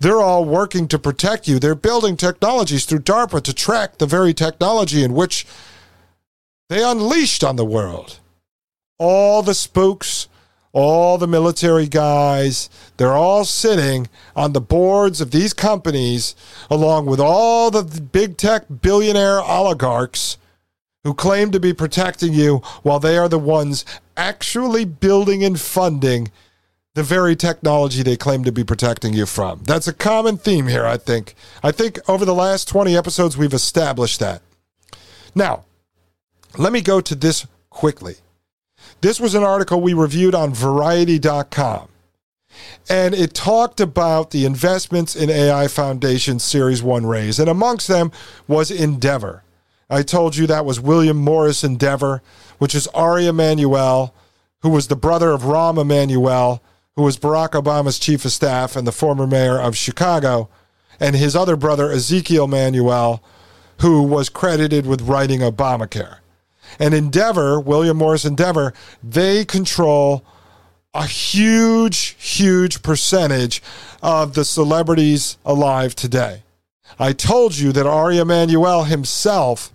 They're 0.00 0.20
all 0.20 0.46
working 0.46 0.88
to 0.88 0.98
protect 0.98 1.46
you. 1.46 1.58
They're 1.58 1.74
building 1.74 2.16
technologies 2.16 2.86
through 2.86 3.00
DARPA 3.00 3.42
to 3.42 3.52
track 3.52 3.98
the 3.98 4.06
very 4.06 4.32
technology 4.32 5.04
in 5.04 5.12
which 5.12 5.46
they 6.70 6.82
unleashed 6.82 7.44
on 7.44 7.56
the 7.56 7.64
world. 7.64 8.18
All 8.98 9.42
the 9.42 9.54
spooks, 9.54 10.28
all 10.72 11.18
the 11.18 11.26
military 11.26 11.86
guys, 11.88 12.70
they're 12.96 13.12
all 13.12 13.44
sitting 13.44 14.08
on 14.36 14.52
the 14.52 14.60
boards 14.60 15.20
of 15.20 15.30
these 15.30 15.52
companies, 15.52 16.34
along 16.70 17.06
with 17.06 17.20
all 17.20 17.70
the 17.70 18.00
big 18.00 18.36
tech 18.36 18.64
billionaire 18.82 19.40
oligarchs 19.40 20.38
who 21.02 21.14
claim 21.14 21.50
to 21.50 21.60
be 21.60 21.72
protecting 21.72 22.32
you 22.32 22.58
while 22.82 23.00
they 23.00 23.16
are 23.16 23.28
the 23.28 23.38
ones 23.38 23.84
actually 24.16 24.84
building 24.84 25.42
and 25.42 25.60
funding 25.60 26.30
the 26.94 27.02
very 27.02 27.36
technology 27.36 28.02
they 28.02 28.16
claim 28.16 28.44
to 28.44 28.52
be 28.52 28.64
protecting 28.64 29.14
you 29.14 29.24
from. 29.24 29.60
That's 29.64 29.88
a 29.88 29.92
common 29.92 30.36
theme 30.36 30.66
here, 30.66 30.84
I 30.84 30.96
think. 30.96 31.34
I 31.62 31.72
think 31.72 31.98
over 32.08 32.24
the 32.24 32.34
last 32.34 32.68
20 32.68 32.96
episodes, 32.96 33.36
we've 33.36 33.54
established 33.54 34.20
that. 34.20 34.42
Now, 35.34 35.64
let 36.58 36.72
me 36.72 36.80
go 36.80 37.00
to 37.00 37.14
this 37.14 37.46
quickly. 37.70 38.16
This 39.00 39.20
was 39.20 39.34
an 39.34 39.42
article 39.42 39.80
we 39.80 39.94
reviewed 39.94 40.34
on 40.34 40.52
Variety.com. 40.52 41.88
And 42.88 43.14
it 43.14 43.34
talked 43.34 43.80
about 43.80 44.30
the 44.30 44.44
investments 44.44 45.14
in 45.14 45.30
AI 45.30 45.68
Foundation 45.68 46.38
Series 46.38 46.82
1 46.82 47.06
raise. 47.06 47.38
And 47.38 47.48
amongst 47.48 47.88
them 47.88 48.10
was 48.48 48.70
Endeavor. 48.70 49.44
I 49.88 50.02
told 50.02 50.36
you 50.36 50.46
that 50.46 50.64
was 50.64 50.80
William 50.80 51.16
Morris 51.16 51.64
Endeavor, 51.64 52.22
which 52.58 52.74
is 52.74 52.86
Ari 52.88 53.26
Emanuel, 53.26 54.14
who 54.62 54.68
was 54.68 54.88
the 54.88 54.96
brother 54.96 55.30
of 55.32 55.42
Rahm 55.42 55.80
Emanuel, 55.80 56.62
who 56.96 57.02
was 57.02 57.18
Barack 57.18 57.50
Obama's 57.50 57.98
chief 57.98 58.24
of 58.24 58.32
staff 58.32 58.76
and 58.76 58.86
the 58.86 58.92
former 58.92 59.26
mayor 59.26 59.58
of 59.58 59.76
Chicago, 59.76 60.48
and 61.00 61.16
his 61.16 61.34
other 61.34 61.56
brother, 61.56 61.90
Ezekiel 61.90 62.44
Emanuel, 62.44 63.22
who 63.80 64.02
was 64.02 64.28
credited 64.28 64.86
with 64.86 65.02
writing 65.02 65.40
Obamacare. 65.40 66.18
And 66.78 66.94
Endeavor, 66.94 67.60
William 67.60 67.96
Morris 67.96 68.24
Endeavor, 68.24 68.72
they 69.02 69.44
control 69.44 70.24
a 70.94 71.06
huge, 71.06 72.16
huge 72.18 72.82
percentage 72.82 73.62
of 74.02 74.34
the 74.34 74.44
celebrities 74.44 75.38
alive 75.44 75.94
today. 75.94 76.42
I 76.98 77.12
told 77.12 77.56
you 77.56 77.72
that 77.72 77.86
Ari 77.86 78.18
Emanuel 78.18 78.84
himself 78.84 79.72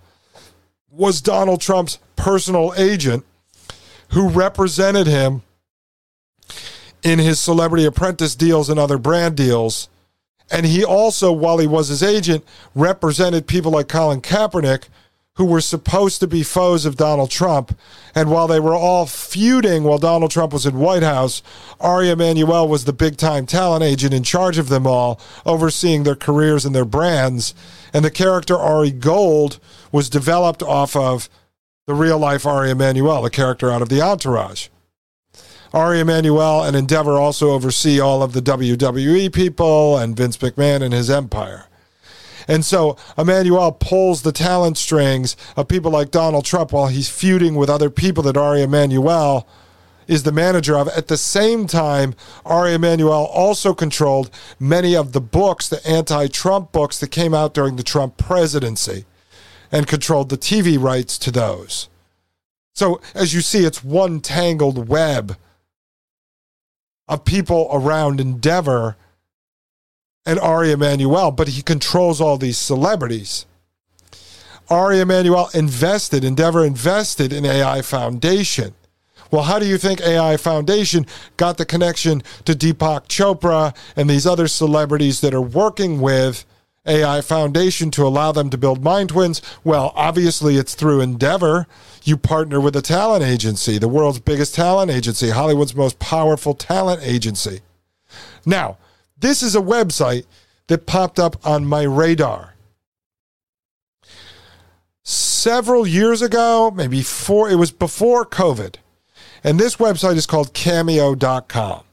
was 0.90 1.20
Donald 1.20 1.60
Trump's 1.60 1.98
personal 2.16 2.72
agent 2.76 3.24
who 4.10 4.28
represented 4.28 5.06
him 5.06 5.42
in 7.02 7.18
his 7.18 7.38
celebrity 7.38 7.84
apprentice 7.84 8.34
deals 8.34 8.68
and 8.68 8.78
other 8.78 8.98
brand 8.98 9.36
deals. 9.36 9.88
And 10.50 10.64
he 10.66 10.84
also, 10.84 11.32
while 11.32 11.58
he 11.58 11.66
was 11.66 11.88
his 11.88 12.02
agent, 12.02 12.44
represented 12.74 13.46
people 13.46 13.72
like 13.72 13.88
Colin 13.88 14.20
Kaepernick, 14.20 14.84
who 15.36 15.44
were 15.44 15.60
supposed 15.60 16.20
to 16.20 16.26
be 16.26 16.42
foes 16.42 16.84
of 16.84 16.96
Donald 16.96 17.30
Trump. 17.30 17.78
And 18.14 18.30
while 18.30 18.46
they 18.46 18.60
were 18.60 18.74
all 18.74 19.06
feuding 19.06 19.84
while 19.84 19.98
Donald 19.98 20.30
Trump 20.30 20.52
was 20.52 20.66
in 20.66 20.78
White 20.78 21.02
House, 21.02 21.42
Ari 21.80 22.10
Emanuel 22.10 22.66
was 22.68 22.84
the 22.84 22.92
big 22.92 23.16
time 23.16 23.46
talent 23.46 23.84
agent 23.84 24.14
in 24.14 24.22
charge 24.22 24.58
of 24.58 24.68
them 24.68 24.86
all, 24.86 25.20
overseeing 25.44 26.02
their 26.02 26.16
careers 26.16 26.64
and 26.64 26.74
their 26.74 26.84
brands. 26.84 27.54
And 27.92 28.04
the 28.04 28.10
character 28.10 28.56
Ari 28.56 28.92
Gold 28.92 29.60
was 29.92 30.10
developed 30.10 30.62
off 30.62 30.96
of 30.96 31.28
the 31.86 31.94
real 31.94 32.18
life 32.18 32.46
Ari 32.46 32.70
Emanuel, 32.70 33.22
the 33.22 33.30
character 33.30 33.70
out 33.70 33.82
of 33.82 33.88
the 33.88 34.02
Entourage. 34.02 34.68
Ari 35.72 36.00
Emanuel 36.00 36.62
and 36.62 36.74
Endeavor 36.74 37.18
also 37.18 37.50
oversee 37.50 38.00
all 38.00 38.22
of 38.22 38.32
the 38.32 38.40
WWE 38.40 39.32
people 39.32 39.98
and 39.98 40.16
Vince 40.16 40.38
McMahon 40.38 40.80
and 40.80 40.94
his 40.94 41.10
empire. 41.10 41.66
And 42.48 42.64
so 42.64 42.96
Emanuel 43.18 43.72
pulls 43.72 44.22
the 44.22 44.32
talent 44.32 44.78
strings 44.78 45.36
of 45.56 45.68
people 45.68 45.90
like 45.90 46.10
Donald 46.10 46.44
Trump 46.44 46.72
while 46.72 46.86
he's 46.88 47.08
feuding 47.08 47.54
with 47.54 47.68
other 47.68 47.90
people 47.90 48.22
that 48.24 48.36
Ari 48.36 48.62
Emanuel 48.62 49.46
is 50.06 50.22
the 50.22 50.32
manager 50.32 50.76
of. 50.76 50.88
At 50.88 51.08
the 51.08 51.16
same 51.16 51.66
time, 51.66 52.14
Ari 52.44 52.74
Emanuel 52.74 53.26
also 53.26 53.74
controlled 53.74 54.30
many 54.58 54.94
of 54.94 55.12
the 55.12 55.20
books, 55.20 55.68
the 55.68 55.84
anti 55.86 56.28
Trump 56.28 56.72
books 56.72 56.98
that 57.00 57.10
came 57.10 57.34
out 57.34 57.54
during 57.54 57.76
the 57.76 57.82
Trump 57.82 58.16
presidency, 58.16 59.04
and 59.72 59.86
controlled 59.86 60.28
the 60.28 60.38
TV 60.38 60.80
rights 60.80 61.18
to 61.18 61.30
those. 61.30 61.88
So, 62.74 63.00
as 63.14 63.34
you 63.34 63.40
see, 63.40 63.64
it's 63.64 63.82
one 63.82 64.20
tangled 64.20 64.88
web 64.88 65.36
of 67.08 67.24
people 67.24 67.68
around 67.72 68.20
Endeavor 68.20 68.96
and 70.26 70.40
Ari 70.40 70.72
Emanuel, 70.72 71.30
but 71.30 71.48
he 71.48 71.62
controls 71.62 72.20
all 72.20 72.36
these 72.36 72.58
celebrities. 72.58 73.46
Ari 74.68 74.98
Emanuel 74.98 75.48
invested, 75.54 76.24
Endeavor 76.24 76.64
invested 76.64 77.32
in 77.32 77.46
AI 77.46 77.80
Foundation. 77.82 78.74
Well, 79.30 79.44
how 79.44 79.58
do 79.58 79.66
you 79.66 79.78
think 79.78 80.00
AI 80.00 80.36
Foundation 80.36 81.06
got 81.36 81.56
the 81.56 81.64
connection 81.64 82.22
to 82.44 82.52
Deepak 82.52 83.06
Chopra 83.06 83.74
and 83.94 84.10
these 84.10 84.26
other 84.26 84.48
celebrities 84.48 85.20
that 85.20 85.34
are 85.34 85.40
working 85.40 86.00
with 86.00 86.44
AI 86.84 87.20
Foundation 87.20 87.90
to 87.92 88.06
allow 88.06 88.32
them 88.32 88.50
to 88.50 88.58
build 88.58 88.82
mind 88.82 89.10
twins? 89.10 89.42
Well, 89.64 89.92
obviously, 89.94 90.56
it's 90.56 90.74
through 90.74 91.00
Endeavor. 91.00 91.66
You 92.04 92.16
partner 92.16 92.60
with 92.60 92.76
a 92.76 92.82
talent 92.82 93.24
agency, 93.24 93.78
the 93.78 93.88
world's 93.88 94.20
biggest 94.20 94.54
talent 94.54 94.90
agency, 94.90 95.30
Hollywood's 95.30 95.74
most 95.74 95.98
powerful 95.98 96.54
talent 96.54 97.02
agency. 97.02 97.60
Now, 98.44 98.78
this 99.16 99.42
is 99.42 99.54
a 99.54 99.60
website 99.60 100.26
that 100.66 100.86
popped 100.86 101.18
up 101.18 101.44
on 101.46 101.66
my 101.66 101.82
radar 101.82 102.56
several 105.46 105.86
years 105.86 106.22
ago, 106.22 106.72
maybe 106.74 107.02
four, 107.02 107.48
it 107.48 107.54
was 107.54 107.70
before 107.70 108.26
COVID. 108.26 108.74
And 109.44 109.60
this 109.60 109.76
website 109.76 110.16
is 110.16 110.26
called 110.26 110.52
cameo.com. 110.52 111.84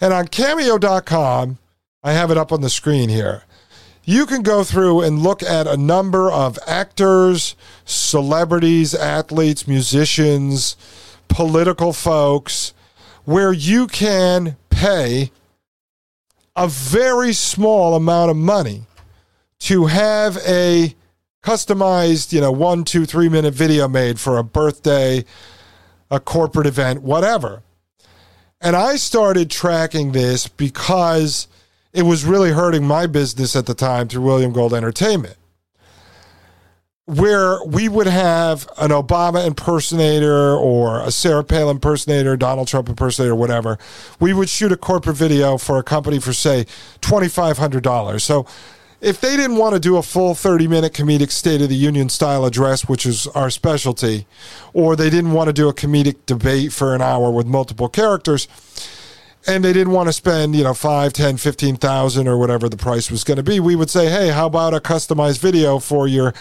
And 0.00 0.14
on 0.14 0.28
cameo.com, 0.28 1.58
I 2.02 2.12
have 2.12 2.30
it 2.30 2.38
up 2.38 2.50
on 2.50 2.62
the 2.62 2.70
screen 2.70 3.10
here. 3.10 3.42
You 4.04 4.24
can 4.24 4.42
go 4.42 4.64
through 4.64 5.02
and 5.02 5.22
look 5.22 5.42
at 5.42 5.66
a 5.66 5.76
number 5.76 6.32
of 6.32 6.58
actors, 6.66 7.54
celebrities, 7.84 8.94
athletes, 8.94 9.68
musicians, 9.68 10.76
political 11.28 11.92
folks, 11.92 12.72
where 13.26 13.52
you 13.52 13.86
can 13.86 14.56
pay 14.70 15.30
a 16.54 16.68
very 16.68 17.32
small 17.32 17.94
amount 17.94 18.30
of 18.30 18.36
money 18.36 18.82
to 19.60 19.86
have 19.86 20.36
a 20.46 20.94
customized, 21.42 22.32
you 22.32 22.40
know, 22.40 22.52
one, 22.52 22.84
two, 22.84 23.06
three 23.06 23.28
minute 23.28 23.54
video 23.54 23.88
made 23.88 24.20
for 24.20 24.38
a 24.38 24.44
birthday, 24.44 25.24
a 26.10 26.20
corporate 26.20 26.66
event, 26.66 27.02
whatever. 27.02 27.62
And 28.60 28.76
I 28.76 28.96
started 28.96 29.50
tracking 29.50 30.12
this 30.12 30.46
because 30.46 31.48
it 31.92 32.02
was 32.02 32.24
really 32.24 32.52
hurting 32.52 32.86
my 32.86 33.06
business 33.06 33.56
at 33.56 33.66
the 33.66 33.74
time 33.74 34.08
through 34.08 34.22
William 34.22 34.52
Gold 34.52 34.72
Entertainment 34.72 35.36
where 37.16 37.62
we 37.64 37.88
would 37.88 38.06
have 38.06 38.66
an 38.78 38.90
Obama 38.90 39.46
impersonator 39.46 40.56
or 40.56 41.00
a 41.02 41.10
Sarah 41.10 41.44
Palin 41.44 41.76
impersonator, 41.76 42.36
Donald 42.36 42.68
Trump 42.68 42.88
impersonator, 42.88 43.34
whatever. 43.34 43.78
We 44.18 44.32
would 44.32 44.48
shoot 44.48 44.72
a 44.72 44.76
corporate 44.76 45.16
video 45.16 45.58
for 45.58 45.78
a 45.78 45.82
company 45.82 46.20
for, 46.20 46.32
say, 46.32 46.64
$2,500. 47.02 48.20
So 48.20 48.46
if 49.02 49.20
they 49.20 49.36
didn't 49.36 49.56
want 49.56 49.74
to 49.74 49.80
do 49.80 49.96
a 49.96 50.02
full 50.02 50.34
30 50.34 50.68
minute 50.68 50.94
comedic 50.94 51.30
State 51.30 51.60
of 51.60 51.68
the 51.68 51.74
Union 51.74 52.08
style 52.08 52.46
address, 52.46 52.88
which 52.88 53.04
is 53.04 53.26
our 53.28 53.50
specialty, 53.50 54.26
or 54.72 54.96
they 54.96 55.10
didn't 55.10 55.32
want 55.32 55.48
to 55.48 55.52
do 55.52 55.68
a 55.68 55.74
comedic 55.74 56.16
debate 56.24 56.72
for 56.72 56.94
an 56.94 57.02
hour 57.02 57.30
with 57.30 57.46
multiple 57.46 57.88
characters, 57.88 58.48
and 59.46 59.64
they 59.64 59.72
didn't 59.72 59.92
want 59.92 60.08
to 60.08 60.12
spend 60.12 60.54
you 60.54 60.62
know 60.62 60.72
five 60.72 61.12
ten 61.12 61.36
fifteen 61.36 61.76
thousand 61.76 62.28
or 62.28 62.38
whatever 62.38 62.68
the 62.68 62.76
price 62.76 63.10
was 63.10 63.24
going 63.24 63.36
to 63.36 63.42
be 63.42 63.58
we 63.58 63.74
would 63.74 63.90
say 63.90 64.08
hey 64.08 64.28
how 64.28 64.46
about 64.46 64.72
a 64.72 64.78
customized 64.78 65.40
video 65.40 65.80
for 65.80 66.06
your 66.06 66.32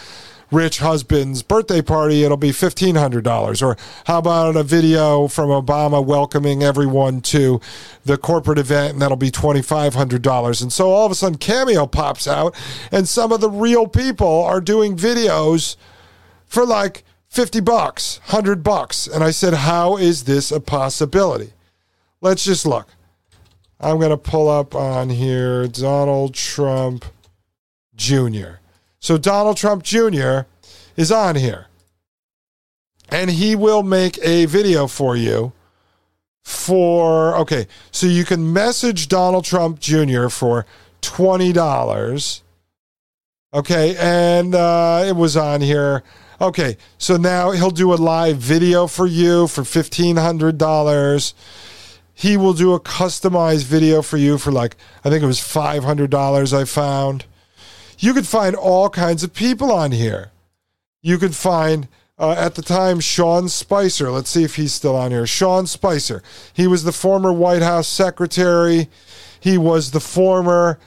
rich 0.52 0.80
husband's 0.80 1.42
birthday 1.42 1.82
party, 1.82 2.24
it'll 2.24 2.38
be 2.38 2.52
$1,500. 2.52 3.62
Or 3.62 3.78
how 4.06 4.20
about 4.20 4.56
a 4.56 4.64
video 4.64 5.28
from 5.28 5.50
Obama 5.50 6.04
welcoming 6.06 6.62
everyone 6.62 7.22
to 7.22 7.62
the 8.04 8.18
corporate 8.18 8.60
event, 8.60 8.94
and 8.94 9.02
that'll 9.02 9.18
be 9.18 9.32
$2,500. 9.32 10.62
And 10.62 10.74
so 10.74 10.92
all 10.92 11.06
of 11.06 11.12
a 11.12 11.16
sudden, 11.16 11.38
Cameo 11.38 11.88
pops 11.88 12.28
out, 12.28 12.56
and 12.92 13.08
some 13.08 13.32
of 13.32 13.42
the 13.42 13.50
real 13.50 13.88
people 13.88 14.44
are 14.44 14.62
doing 14.62 14.98
videos 14.98 15.78
for 16.46 16.66
like 16.66 17.04
50 17.30 17.62
bucks, 17.62 18.20
100 18.26 18.62
bucks. 18.62 19.08
And 19.08 19.24
I 19.24 19.32
said, 19.32 19.54
how 19.54 19.96
is 19.96 20.26
this 20.26 20.52
a 20.52 20.60
possibility? 20.60 21.54
Let's 22.20 22.44
just 22.44 22.66
look. 22.66 22.90
I'm 23.80 23.98
going 23.98 24.12
to 24.12 24.18
pull 24.18 24.48
up 24.48 24.76
on 24.76 25.10
here 25.10 25.68
Donald 25.68 26.36
Trump 26.36 27.06
Jr. 27.96 28.61
So 29.02 29.18
Donald 29.18 29.58
Trump 29.58 29.84
Jr. 29.84 30.42
is 30.96 31.12
on 31.12 31.36
here. 31.36 31.68
And 33.10 33.32
he 33.32 33.56
will 33.56 33.84
make 33.84 34.18
a 34.24 34.46
video 34.46 34.88
for 34.88 35.18
you 35.18 35.52
for, 36.44 37.36
okay, 37.38 37.68
so 37.92 38.06
you 38.08 38.24
can 38.24 38.54
message 38.54 39.10
Donald 39.10 39.44
Trump 39.44 39.80
Jr. 39.80 40.28
for 40.30 40.66
$20. 41.02 42.42
Okay, 43.54 43.98
and 43.98 44.56
uh, 44.56 45.04
it 45.06 45.16
was 45.16 45.36
on 45.36 45.62
here. 45.62 46.04
Okay, 46.40 46.78
so 46.98 47.18
now 47.18 47.52
he'll 47.52 47.72
do 47.72 47.94
a 47.94 47.96
live 47.96 48.38
video 48.38 48.88
for 48.88 49.08
you 49.08 49.48
for 49.48 49.64
$1,500. 49.64 51.34
He 52.14 52.38
will 52.38 52.54
do 52.54 52.74
a 52.74 52.80
customized 52.80 53.66
video 53.66 54.04
for 54.04 54.18
you 54.18 54.38
for 54.38 54.52
like, 54.52 54.78
I 55.04 55.10
think 55.10 55.24
it 55.24 55.28
was 55.28 55.40
$500 55.40 56.54
I 56.54 56.66
found. 56.66 57.26
You 58.02 58.16
could 58.16 58.26
find 58.26 58.56
all 58.56 58.90
kinds 58.90 59.24
of 59.24 59.32
people 59.32 59.72
on 59.72 59.92
here. 59.92 60.32
You 61.04 61.20
could 61.20 61.36
find, 61.36 61.88
uh, 62.18 62.32
at 62.32 62.56
the 62.56 62.64
time, 62.64 63.00
Sean 63.00 63.48
Spicer. 63.48 64.10
Let's 64.10 64.32
see 64.32 64.44
if 64.44 64.56
he's 64.56 64.74
still 64.74 64.96
on 64.96 65.12
here. 65.12 65.28
Sean 65.28 65.68
Spicer. 65.68 66.24
He 66.52 66.66
was 66.66 66.84
the 66.84 66.92
former 66.92 67.32
White 67.32 67.62
House 67.62 67.88
secretary. 67.88 68.90
He 69.40 69.56
was 69.56 69.92
the 69.92 70.00
former 70.00 70.80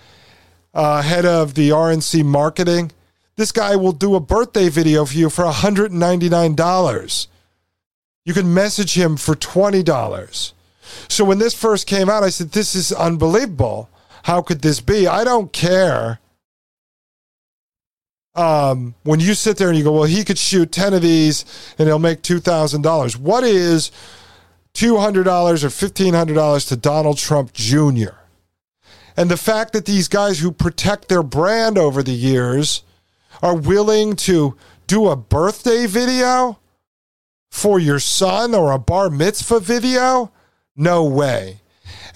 uh, 0.74 1.02
head 1.02 1.24
of 1.24 1.54
the 1.54 1.70
RNC 1.70 2.24
marketing. 2.24 2.90
This 3.36 3.52
guy 3.52 3.76
will 3.76 3.92
do 3.92 4.16
a 4.16 4.20
birthday 4.20 4.68
video 4.68 5.04
for 5.04 5.16
you 5.16 5.30
for 5.30 5.44
$199. 5.44 7.26
You 8.24 8.34
can 8.34 8.52
message 8.52 8.94
him 8.94 9.16
for 9.16 9.36
$20. 9.36 10.52
So 11.08 11.24
when 11.24 11.38
this 11.38 11.54
first 11.54 11.86
came 11.86 12.10
out, 12.10 12.24
I 12.24 12.30
said, 12.30 12.50
This 12.50 12.74
is 12.74 12.90
unbelievable. 12.90 13.88
How 14.24 14.42
could 14.42 14.62
this 14.62 14.80
be? 14.80 15.06
I 15.06 15.22
don't 15.22 15.52
care 15.52 16.18
um, 18.34 18.94
when 19.04 19.20
you 19.20 19.34
sit 19.34 19.56
there 19.56 19.68
and 19.68 19.78
you 19.78 19.84
go, 19.84 19.92
well, 19.92 20.04
he 20.04 20.24
could 20.24 20.38
shoot 20.38 20.72
10 20.72 20.94
of 20.94 21.02
these 21.02 21.44
and 21.78 21.88
he'll 21.88 21.98
make 21.98 22.22
$2,000. 22.22 23.16
What 23.16 23.44
is 23.44 23.92
$200 24.74 25.26
or 25.26 25.68
$1,500 25.68 26.68
to 26.68 26.76
Donald 26.76 27.18
Trump 27.18 27.52
Jr.? 27.52 28.16
And 29.16 29.30
the 29.30 29.36
fact 29.36 29.72
that 29.72 29.86
these 29.86 30.08
guys 30.08 30.40
who 30.40 30.50
protect 30.50 31.08
their 31.08 31.22
brand 31.22 31.78
over 31.78 32.02
the 32.02 32.12
years 32.12 32.82
are 33.42 33.54
willing 33.56 34.16
to 34.16 34.56
do 34.86 35.08
a 35.08 35.16
birthday 35.16 35.86
video 35.86 36.58
for 37.50 37.78
your 37.78 38.00
son 38.00 38.54
or 38.54 38.72
a 38.72 38.78
bar 38.78 39.10
mitzvah 39.10 39.60
video? 39.60 40.32
No 40.74 41.04
way. 41.04 41.60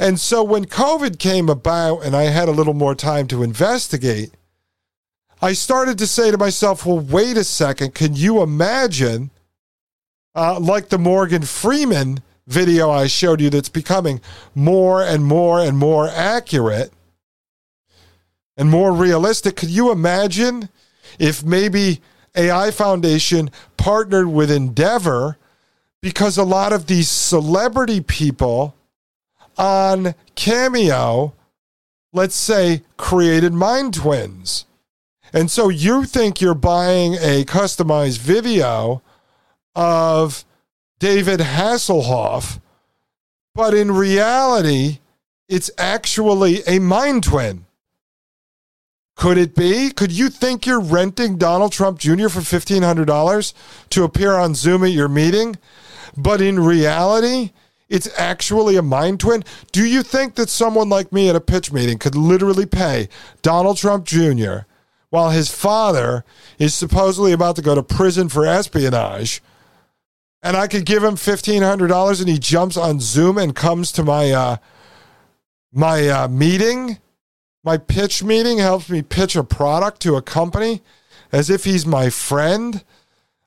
And 0.00 0.18
so 0.18 0.42
when 0.42 0.64
COVID 0.64 1.18
came 1.18 1.48
about 1.48 2.00
and 2.00 2.16
I 2.16 2.24
had 2.24 2.48
a 2.48 2.52
little 2.52 2.74
more 2.74 2.94
time 2.94 3.28
to 3.28 3.44
investigate, 3.44 4.32
I 5.40 5.52
started 5.52 5.98
to 5.98 6.06
say 6.06 6.30
to 6.30 6.38
myself, 6.38 6.84
well, 6.84 6.98
wait 6.98 7.36
a 7.36 7.44
second. 7.44 7.94
Can 7.94 8.14
you 8.14 8.42
imagine, 8.42 9.30
uh, 10.34 10.58
like 10.58 10.88
the 10.88 10.98
Morgan 10.98 11.42
Freeman 11.42 12.22
video 12.48 12.90
I 12.90 13.06
showed 13.06 13.40
you 13.40 13.48
that's 13.48 13.68
becoming 13.68 14.20
more 14.54 15.02
and 15.02 15.24
more 15.24 15.60
and 15.60 15.78
more 15.78 16.08
accurate 16.08 16.92
and 18.56 18.68
more 18.68 18.92
realistic? 18.92 19.54
Could 19.54 19.70
you 19.70 19.92
imagine 19.92 20.70
if 21.20 21.44
maybe 21.44 22.00
AI 22.34 22.72
Foundation 22.72 23.50
partnered 23.76 24.26
with 24.26 24.50
Endeavor 24.50 25.38
because 26.00 26.36
a 26.36 26.44
lot 26.44 26.72
of 26.72 26.86
these 26.86 27.08
celebrity 27.08 28.00
people 28.00 28.74
on 29.56 30.16
Cameo, 30.34 31.34
let's 32.12 32.34
say, 32.36 32.82
created 32.96 33.52
mind 33.52 33.94
twins? 33.94 34.64
And 35.32 35.50
so 35.50 35.68
you 35.68 36.04
think 36.04 36.40
you're 36.40 36.54
buying 36.54 37.14
a 37.14 37.44
customized 37.44 38.18
video 38.18 39.02
of 39.74 40.44
David 40.98 41.40
Hasselhoff, 41.40 42.60
but 43.54 43.74
in 43.74 43.92
reality, 43.92 44.98
it's 45.48 45.70
actually 45.78 46.62
a 46.66 46.78
mind 46.78 47.24
twin. 47.24 47.66
Could 49.16 49.36
it 49.36 49.54
be? 49.54 49.90
Could 49.90 50.12
you 50.12 50.28
think 50.28 50.64
you're 50.64 50.80
renting 50.80 51.38
Donald 51.38 51.72
Trump 51.72 51.98
Jr. 51.98 52.28
for 52.28 52.40
$1,500 52.40 53.52
to 53.90 54.04
appear 54.04 54.34
on 54.34 54.54
Zoom 54.54 54.84
at 54.84 54.92
your 54.92 55.08
meeting? 55.08 55.56
But 56.16 56.40
in 56.40 56.60
reality, 56.60 57.50
it's 57.88 58.08
actually 58.16 58.76
a 58.76 58.82
mind 58.82 59.18
twin. 59.20 59.44
Do 59.72 59.84
you 59.84 60.02
think 60.02 60.36
that 60.36 60.48
someone 60.48 60.88
like 60.88 61.12
me 61.12 61.28
at 61.28 61.36
a 61.36 61.40
pitch 61.40 61.72
meeting 61.72 61.98
could 61.98 62.14
literally 62.14 62.66
pay 62.66 63.08
Donald 63.42 63.76
Trump 63.76 64.04
Jr. 64.04 64.58
while 65.10 65.30
his 65.30 65.50
father 65.50 66.24
is 66.58 66.74
supposedly 66.74 67.32
about 67.32 67.56
to 67.56 67.62
go 67.62 67.74
to 67.74 67.82
prison 67.82 68.28
for 68.28 68.46
espionage? 68.46 69.42
And 70.42 70.56
I 70.56 70.66
could 70.68 70.86
give 70.86 71.02
him 71.02 71.16
$1,500 71.16 72.20
and 72.20 72.28
he 72.28 72.38
jumps 72.38 72.76
on 72.76 73.00
Zoom 73.00 73.38
and 73.38 73.54
comes 73.54 73.90
to 73.92 74.04
my, 74.04 74.30
uh, 74.30 74.56
my 75.72 76.08
uh, 76.08 76.28
meeting? 76.28 76.98
My 77.64 77.76
pitch 77.76 78.22
meeting 78.22 78.58
helps 78.58 78.88
me 78.88 79.02
pitch 79.02 79.34
a 79.36 79.42
product 79.42 80.00
to 80.02 80.16
a 80.16 80.22
company 80.22 80.80
as 81.32 81.50
if 81.50 81.64
he's 81.64 81.84
my 81.84 82.08
friend. 82.08 82.84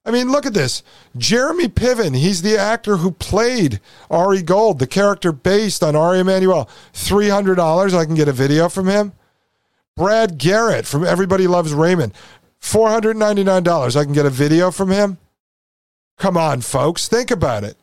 I 0.05 0.11
mean, 0.11 0.31
look 0.31 0.45
at 0.45 0.53
this. 0.53 0.83
Jeremy 1.15 1.67
Piven, 1.67 2.15
he's 2.15 2.41
the 2.41 2.57
actor 2.57 2.97
who 2.97 3.11
played 3.11 3.79
Ari 4.09 4.41
Gold, 4.41 4.79
the 4.79 4.87
character 4.87 5.31
based 5.31 5.83
on 5.83 5.95
Ari 5.95 6.19
Emanuel. 6.19 6.69
$300, 6.93 7.93
I 7.93 8.05
can 8.05 8.15
get 8.15 8.27
a 8.27 8.33
video 8.33 8.67
from 8.67 8.87
him. 8.87 9.13
Brad 9.95 10.37
Garrett 10.37 10.85
from 10.85 11.05
Everybody 11.05 11.47
Loves 11.47 11.73
Raymond, 11.73 12.13
$499, 12.61 13.95
I 13.95 14.03
can 14.03 14.13
get 14.13 14.25
a 14.25 14.29
video 14.29 14.71
from 14.71 14.91
him. 14.91 15.17
Come 16.17 16.37
on, 16.37 16.61
folks, 16.61 17.07
think 17.07 17.31
about 17.31 17.63
it. 17.63 17.77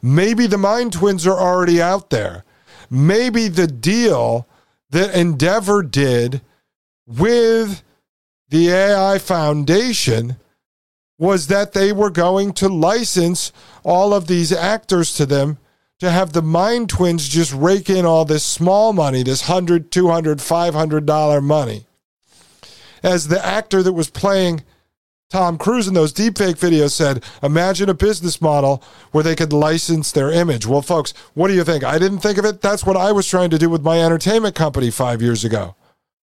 Maybe 0.00 0.46
the 0.46 0.58
Mind 0.58 0.94
Twins 0.94 1.26
are 1.26 1.38
already 1.38 1.80
out 1.80 2.10
there. 2.10 2.44
Maybe 2.90 3.48
the 3.48 3.66
deal 3.66 4.46
that 4.90 5.14
Endeavor 5.14 5.82
did 5.82 6.40
with 7.06 7.82
the 8.48 8.70
AI 8.70 9.18
Foundation 9.18 10.36
was 11.18 11.46
that 11.46 11.72
they 11.72 11.92
were 11.92 12.10
going 12.10 12.52
to 12.52 12.68
license 12.68 13.52
all 13.84 14.12
of 14.12 14.26
these 14.26 14.52
actors 14.52 15.14
to 15.14 15.24
them 15.24 15.58
to 16.02 16.10
have 16.10 16.32
the 16.32 16.42
mind 16.42 16.88
twins 16.88 17.28
just 17.28 17.54
rake 17.54 17.88
in 17.88 18.04
all 18.04 18.24
this 18.24 18.42
small 18.42 18.92
money, 18.92 19.22
this 19.22 19.48
100, 19.48 19.92
200, 19.92 20.42
500 20.42 21.06
dollar 21.06 21.40
money. 21.40 21.86
As 23.04 23.28
the 23.28 23.44
actor 23.44 23.84
that 23.84 23.92
was 23.92 24.10
playing 24.10 24.64
Tom 25.30 25.56
Cruise 25.58 25.86
in 25.86 25.94
those 25.94 26.12
deepfake 26.12 26.58
videos 26.58 26.90
said, 26.90 27.22
imagine 27.40 27.88
a 27.88 27.94
business 27.94 28.40
model 28.40 28.82
where 29.12 29.22
they 29.22 29.36
could 29.36 29.52
license 29.52 30.10
their 30.10 30.32
image. 30.32 30.66
Well, 30.66 30.82
folks, 30.82 31.14
what 31.34 31.46
do 31.46 31.54
you 31.54 31.62
think? 31.62 31.84
I 31.84 32.00
didn't 32.00 32.18
think 32.18 32.36
of 32.36 32.44
it. 32.44 32.60
That's 32.60 32.84
what 32.84 32.96
I 32.96 33.12
was 33.12 33.28
trying 33.28 33.50
to 33.50 33.58
do 33.58 33.70
with 33.70 33.84
my 33.84 34.02
entertainment 34.02 34.56
company 34.56 34.90
five 34.90 35.22
years 35.22 35.44
ago, 35.44 35.76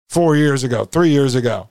four 0.09 0.35
years 0.35 0.63
ago, 0.63 0.85
three 0.85 1.09
years 1.09 1.35
ago. 1.35 1.69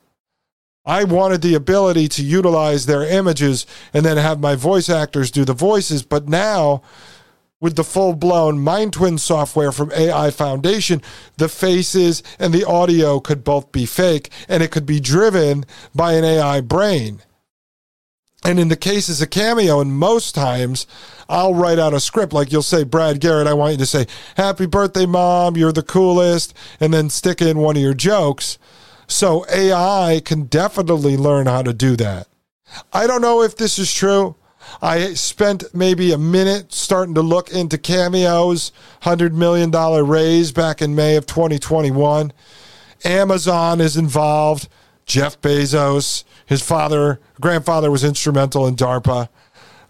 I 0.84 1.02
wanted 1.02 1.42
the 1.42 1.54
ability 1.54 2.06
to 2.10 2.22
utilize 2.22 2.86
their 2.86 3.02
images 3.02 3.66
and 3.92 4.06
then 4.06 4.16
have 4.16 4.38
my 4.38 4.54
voice 4.54 4.88
actors 4.88 5.32
do 5.32 5.44
the 5.44 5.54
voices. 5.54 6.04
But 6.04 6.28
now, 6.28 6.82
with 7.60 7.76
the 7.76 7.84
full 7.84 8.14
blown 8.14 8.58
Mind 8.58 8.92
Twin 8.92 9.18
software 9.18 9.72
from 9.72 9.92
AI 9.92 10.30
Foundation, 10.30 11.00
the 11.36 11.48
faces 11.48 12.22
and 12.38 12.52
the 12.52 12.64
audio 12.64 13.18
could 13.20 13.44
both 13.44 13.72
be 13.72 13.86
fake 13.86 14.30
and 14.48 14.62
it 14.62 14.70
could 14.70 14.86
be 14.86 15.00
driven 15.00 15.64
by 15.94 16.14
an 16.14 16.24
AI 16.24 16.60
brain. 16.60 17.22
And 18.44 18.60
in 18.60 18.68
the 18.68 18.76
cases 18.76 19.20
of 19.22 19.30
Cameo, 19.30 19.80
and 19.80 19.92
most 19.92 20.34
times 20.34 20.86
I'll 21.28 21.54
write 21.54 21.78
out 21.78 21.94
a 21.94 22.00
script 22.00 22.32
like 22.32 22.52
you'll 22.52 22.62
say, 22.62 22.84
Brad 22.84 23.20
Garrett, 23.20 23.48
I 23.48 23.54
want 23.54 23.72
you 23.72 23.78
to 23.78 23.86
say, 23.86 24.06
Happy 24.36 24.66
birthday, 24.66 25.06
mom, 25.06 25.56
you're 25.56 25.72
the 25.72 25.82
coolest, 25.82 26.54
and 26.78 26.92
then 26.92 27.10
stick 27.10 27.40
in 27.40 27.58
one 27.58 27.76
of 27.76 27.82
your 27.82 27.94
jokes. 27.94 28.58
So 29.08 29.46
AI 29.50 30.20
can 30.24 30.44
definitely 30.44 31.16
learn 31.16 31.46
how 31.46 31.62
to 31.62 31.72
do 31.72 31.96
that. 31.96 32.28
I 32.92 33.06
don't 33.06 33.22
know 33.22 33.42
if 33.42 33.56
this 33.56 33.78
is 33.78 33.92
true. 33.92 34.36
I 34.82 35.14
spent 35.14 35.64
maybe 35.74 36.12
a 36.12 36.18
minute 36.18 36.72
starting 36.72 37.14
to 37.14 37.22
look 37.22 37.50
into 37.50 37.78
Cameo's 37.78 38.72
$100 39.02 39.32
million 39.32 39.70
raise 40.06 40.52
back 40.52 40.82
in 40.82 40.94
May 40.94 41.16
of 41.16 41.26
2021. 41.26 42.32
Amazon 43.04 43.80
is 43.80 43.96
involved. 43.96 44.68
Jeff 45.06 45.40
Bezos, 45.40 46.24
his 46.46 46.62
father, 46.62 47.20
grandfather 47.40 47.90
was 47.90 48.02
instrumental 48.02 48.66
in 48.66 48.74
DARPA. 48.74 49.28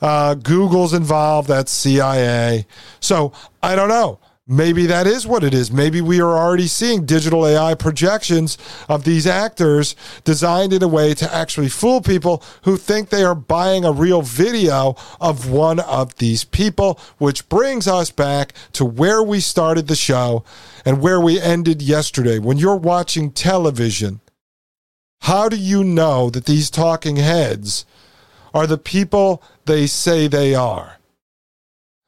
Uh, 0.01 0.35
Google's 0.35 0.93
involved. 0.93 1.49
That's 1.49 1.73
CIA. 1.73 2.67
So 3.01 3.33
I 3.63 3.75
don't 3.75 3.89
know. 3.89 4.19
Maybe 4.49 4.87
that 4.87 5.09
is 5.09 5.27
what 5.27 5.43
it 5.43 5.53
is. 5.53 5.73
Maybe 5.73 6.01
we 6.01 6.21
are 6.21 6.39
already 6.39 6.69
seeing 6.69 7.05
digital 7.05 7.45
AI 7.45 7.75
projections 7.75 8.57
of 8.89 9.03
these 9.03 9.27
actors 9.27 9.97
designed 10.23 10.73
in 10.73 10.85
a 10.85 10.89
way 10.89 11.15
to 11.15 11.35
actually 11.35 11.69
fool 11.69 12.01
people 12.01 12.45
who 12.63 12.77
think 12.77 13.09
they 13.09 13.25
are 13.25 13.35
buying 13.35 13.85
a 13.85 13.91
real 13.91 14.23
video 14.23 14.95
of 15.21 15.51
one 15.51 15.81
of 15.81 16.15
these 16.19 16.45
people, 16.45 17.01
which 17.19 17.49
brings 17.49 17.89
us 17.89 18.13
back 18.13 18.53
to 18.75 18.85
where 18.85 19.21
we 19.21 19.41
started 19.41 19.89
the 19.89 19.97
show 19.97 20.45
and 20.85 21.03
where 21.03 21.21
we 21.21 21.41
ended 21.41 21.83
yesterday. 21.83 22.39
When 22.39 22.57
you're 22.57 22.77
watching 22.77 23.33
television, 23.33 24.21
how 25.23 25.49
do 25.49 25.57
you 25.57 25.83
know 25.83 26.31
that 26.31 26.47
these 26.47 26.71
talking 26.71 27.17
heads 27.17 27.85
are 28.55 28.69
the 28.69 28.79
people 28.79 29.43
they 29.65 29.89
say 29.89 30.29
they 30.29 30.55
are? 30.55 30.99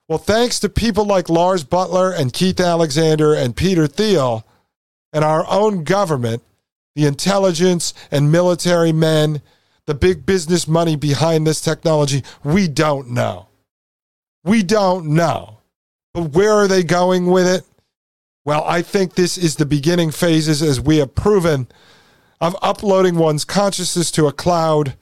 Well, 0.09 0.18
thanks 0.18 0.59
to 0.61 0.71
people 0.71 1.05
like 1.05 1.29
Lars 1.29 1.64
Buttler 1.64 2.18
and 2.18 2.33
Keith 2.33 2.61
Alexander 2.61 3.35
and 3.35 3.55
Peter 3.55 3.87
Thiel 3.87 4.47
and 5.12 5.23
our 5.23 5.44
own 5.51 5.85
government, 5.85 6.42
the 6.94 7.05
intelligence 7.05 7.92
and 8.11 8.33
military 8.33 8.90
men, 8.90 9.42
the 9.85 9.94
big 9.94 10.25
business 10.25 10.66
money 10.66 10.97
behind 10.97 11.47
this 11.47 11.61
technology, 11.61 12.23
we 12.42 12.68
don't 12.68 13.11
know. 13.11 13.49
We 14.44 14.62
don't 14.62 15.09
know. 15.09 15.59
But 16.14 16.31
where 16.31 16.55
are 16.55 16.68
they 16.68 16.85
going 16.85 17.27
with 17.27 17.47
it? 17.47 17.64
Well, 18.47 18.64
I 18.66 18.81
think 18.81 19.14
this 19.14 19.37
is 19.37 19.57
the 19.57 19.66
beginning 19.66 20.11
phases, 20.11 20.62
as 20.62 20.81
we 20.81 20.97
have 20.99 21.14
proven, 21.14 21.68
of 22.40 22.57
uploading 22.62 23.16
one's 23.16 23.44
consciousness 23.44 24.11
to 24.12 24.27
a 24.27 24.33
cloud 24.33 24.94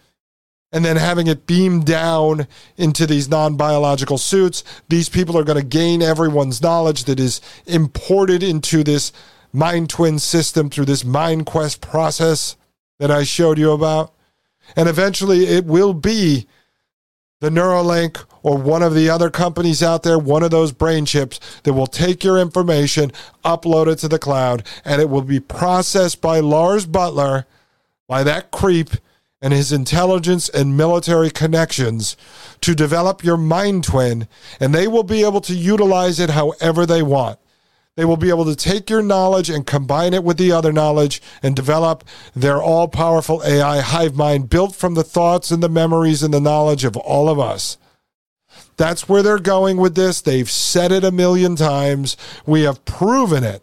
and 0.73 0.85
then 0.85 0.97
having 0.97 1.27
it 1.27 1.47
beamed 1.47 1.87
down 1.87 2.47
into 2.77 3.07
these 3.07 3.29
non 3.29 3.57
biological 3.57 4.19
suits. 4.19 4.65
These 4.89 5.09
people 5.09 5.39
are 5.39 5.45
going 5.45 5.61
to 5.61 5.67
gain 5.67 6.03
everyone's 6.03 6.63
knowledge 6.63 7.05
that 7.05 7.21
is 7.21 7.41
imported 7.67 8.43
into 8.43 8.83
this 8.83 9.13
Mind 9.53 9.89
Twin 9.89 10.19
system 10.19 10.69
through 10.69 10.87
this 10.87 11.05
Mind 11.05 11.47
Quest 11.47 11.81
process 11.81 12.57
that 12.99 13.11
I 13.11 13.25
showed 13.25 13.59
you 13.59 13.73
about. 13.73 14.13
And 14.75 14.89
eventually 14.89 15.47
it 15.47 15.65
will 15.65 15.95
be 15.95 16.47
the 17.41 17.51
Neuralink 17.51 18.25
or 18.43 18.57
one 18.57 18.83
of 18.83 18.95
the 18.95 19.09
other 19.11 19.31
companies 19.31 19.83
out 19.83 20.03
there, 20.03 20.19
one 20.19 20.43
of 20.43 20.51
those 20.51 20.73
brain 20.73 21.05
chips 21.05 21.41
that 21.63 21.75
will 21.75 21.87
take 21.87 22.25
your 22.25 22.39
information, 22.39 23.13
upload 23.45 23.87
it 23.87 23.97
to 23.97 24.09
the 24.09 24.19
cloud, 24.19 24.67
and 24.85 25.01
it 25.01 25.11
will 25.11 25.23
be 25.23 25.41
processed 25.41 26.21
by 26.21 26.41
Lars 26.41 26.87
Buttler, 26.87 27.45
by 28.09 28.23
that 28.23 28.51
creep 28.51 28.91
and 29.43 29.53
his 29.53 29.73
intelligence 29.73 30.49
and 30.49 30.77
military 30.77 31.31
connections 31.31 32.17
to 32.61 32.75
develop 32.75 33.23
your 33.23 33.37
mind 33.37 33.85
twin, 33.85 34.29
and 34.59 34.75
they 34.75 34.89
will 34.89 35.03
be 35.03 35.25
able 35.25 35.41
to 35.43 35.55
utilize 35.55 36.19
it 36.19 36.31
however 36.31 36.87
they 36.87 37.03
want. 37.03 37.39
They 37.97 38.05
will 38.05 38.19
be 38.19 38.29
able 38.29 38.45
to 38.45 38.57
take 38.57 38.91
your 38.91 39.03
knowledge 39.03 39.49
and 39.49 39.67
combine 39.67 40.13
it 40.13 40.23
with 40.23 40.37
the 40.37 40.53
other 40.53 40.73
knowledge 40.73 41.23
and 41.43 41.57
develop 41.57 42.05
their 42.35 42.63
all 42.63 42.89
powerful 42.89 43.43
AI 43.43 43.81
hive 43.81 44.15
mind 44.15 44.51
built 44.51 44.75
from 44.75 44.95
the 44.95 45.05
thoughts 45.05 45.51
and 45.51 45.63
the 45.63 45.69
memories 45.69 46.23
and 46.23 46.33
the 46.33 46.41
knowledge 46.41 46.85
of 46.85 46.97
all 46.97 47.29
of 47.29 47.41
us. 47.41 47.79
That's 48.77 49.09
where 49.09 49.23
they're 49.23 49.39
going 49.39 49.79
with 49.79 49.95
this. 49.95 50.21
They've 50.21 50.51
said 50.51 50.93
it 50.93 51.05
a 51.05 51.11
million 51.11 51.57
times. 51.57 52.17
We 52.45 52.63
have 52.63 52.85
proven 52.85 53.45
it. 53.45 53.63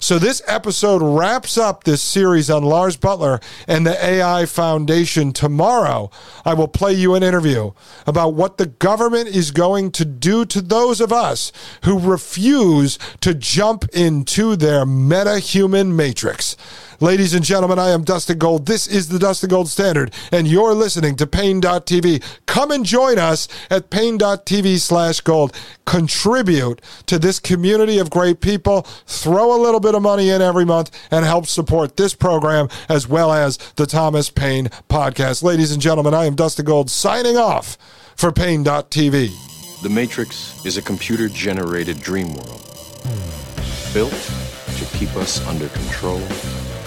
So 0.00 0.18
this 0.18 0.40
episode 0.46 1.02
wraps 1.02 1.58
up 1.58 1.84
this 1.84 2.00
series 2.00 2.48
on 2.48 2.62
Lars 2.62 2.96
Buttler 2.96 3.42
and 3.66 3.84
the 3.84 4.02
AI 4.04 4.46
Foundation. 4.46 5.32
Tomorrow, 5.32 6.10
I 6.44 6.54
will 6.54 6.68
play 6.68 6.92
you 6.92 7.14
an 7.14 7.22
interview 7.22 7.72
about 8.06 8.34
what 8.34 8.58
the 8.58 8.66
government 8.66 9.28
is 9.28 9.50
going 9.50 9.90
to 9.92 10.04
do 10.04 10.44
to 10.46 10.62
those 10.62 11.00
of 11.00 11.12
us 11.12 11.52
who 11.84 11.98
refuse 11.98 12.98
to 13.20 13.34
jump 13.34 13.88
into 13.92 14.54
their 14.54 14.86
meta-human 14.86 15.96
matrix. 15.96 16.56
Ladies 17.00 17.32
and 17.32 17.44
gentlemen, 17.44 17.78
I 17.78 17.90
am 17.90 18.02
Dustin 18.02 18.38
Gold. 18.38 18.66
This 18.66 18.88
is 18.88 19.06
the 19.06 19.20
Dustin 19.20 19.50
Gold 19.50 19.68
Standard, 19.68 20.12
and 20.32 20.48
you're 20.48 20.74
listening 20.74 21.14
to 21.16 21.28
Paine.tv. 21.28 22.20
Come 22.46 22.72
and 22.72 22.84
join 22.84 23.20
us 23.20 23.46
at 23.70 23.88
Paine.tv 23.88 24.80
slash 24.80 25.20
gold. 25.20 25.54
Contribute 25.86 26.82
to 27.06 27.20
this 27.20 27.38
community 27.38 28.00
of 28.00 28.10
great 28.10 28.40
people. 28.40 28.82
Throw 29.06 29.54
a 29.54 29.62
little 29.62 29.78
bit 29.78 29.94
of 29.94 30.02
money 30.02 30.30
in 30.30 30.42
every 30.42 30.64
month 30.64 30.90
and 31.12 31.24
help 31.24 31.46
support 31.46 31.96
this 31.96 32.14
program 32.14 32.68
as 32.88 33.06
well 33.06 33.32
as 33.32 33.58
the 33.76 33.86
Thomas 33.86 34.28
Paine 34.28 34.66
podcast. 34.90 35.44
Ladies 35.44 35.70
and 35.70 35.80
gentlemen, 35.80 36.14
I 36.14 36.24
am 36.24 36.34
Dustin 36.34 36.64
Gold 36.64 36.90
signing 36.90 37.36
off 37.36 37.78
for 38.16 38.32
Paine.tv. 38.32 39.82
The 39.82 39.88
Matrix 39.88 40.66
is 40.66 40.76
a 40.76 40.82
computer 40.82 41.28
generated 41.28 42.00
dream 42.00 42.34
world 42.34 42.64
built 43.94 44.32
to 44.76 44.84
keep 44.96 45.14
us 45.14 45.46
under 45.46 45.68
control 45.68 46.20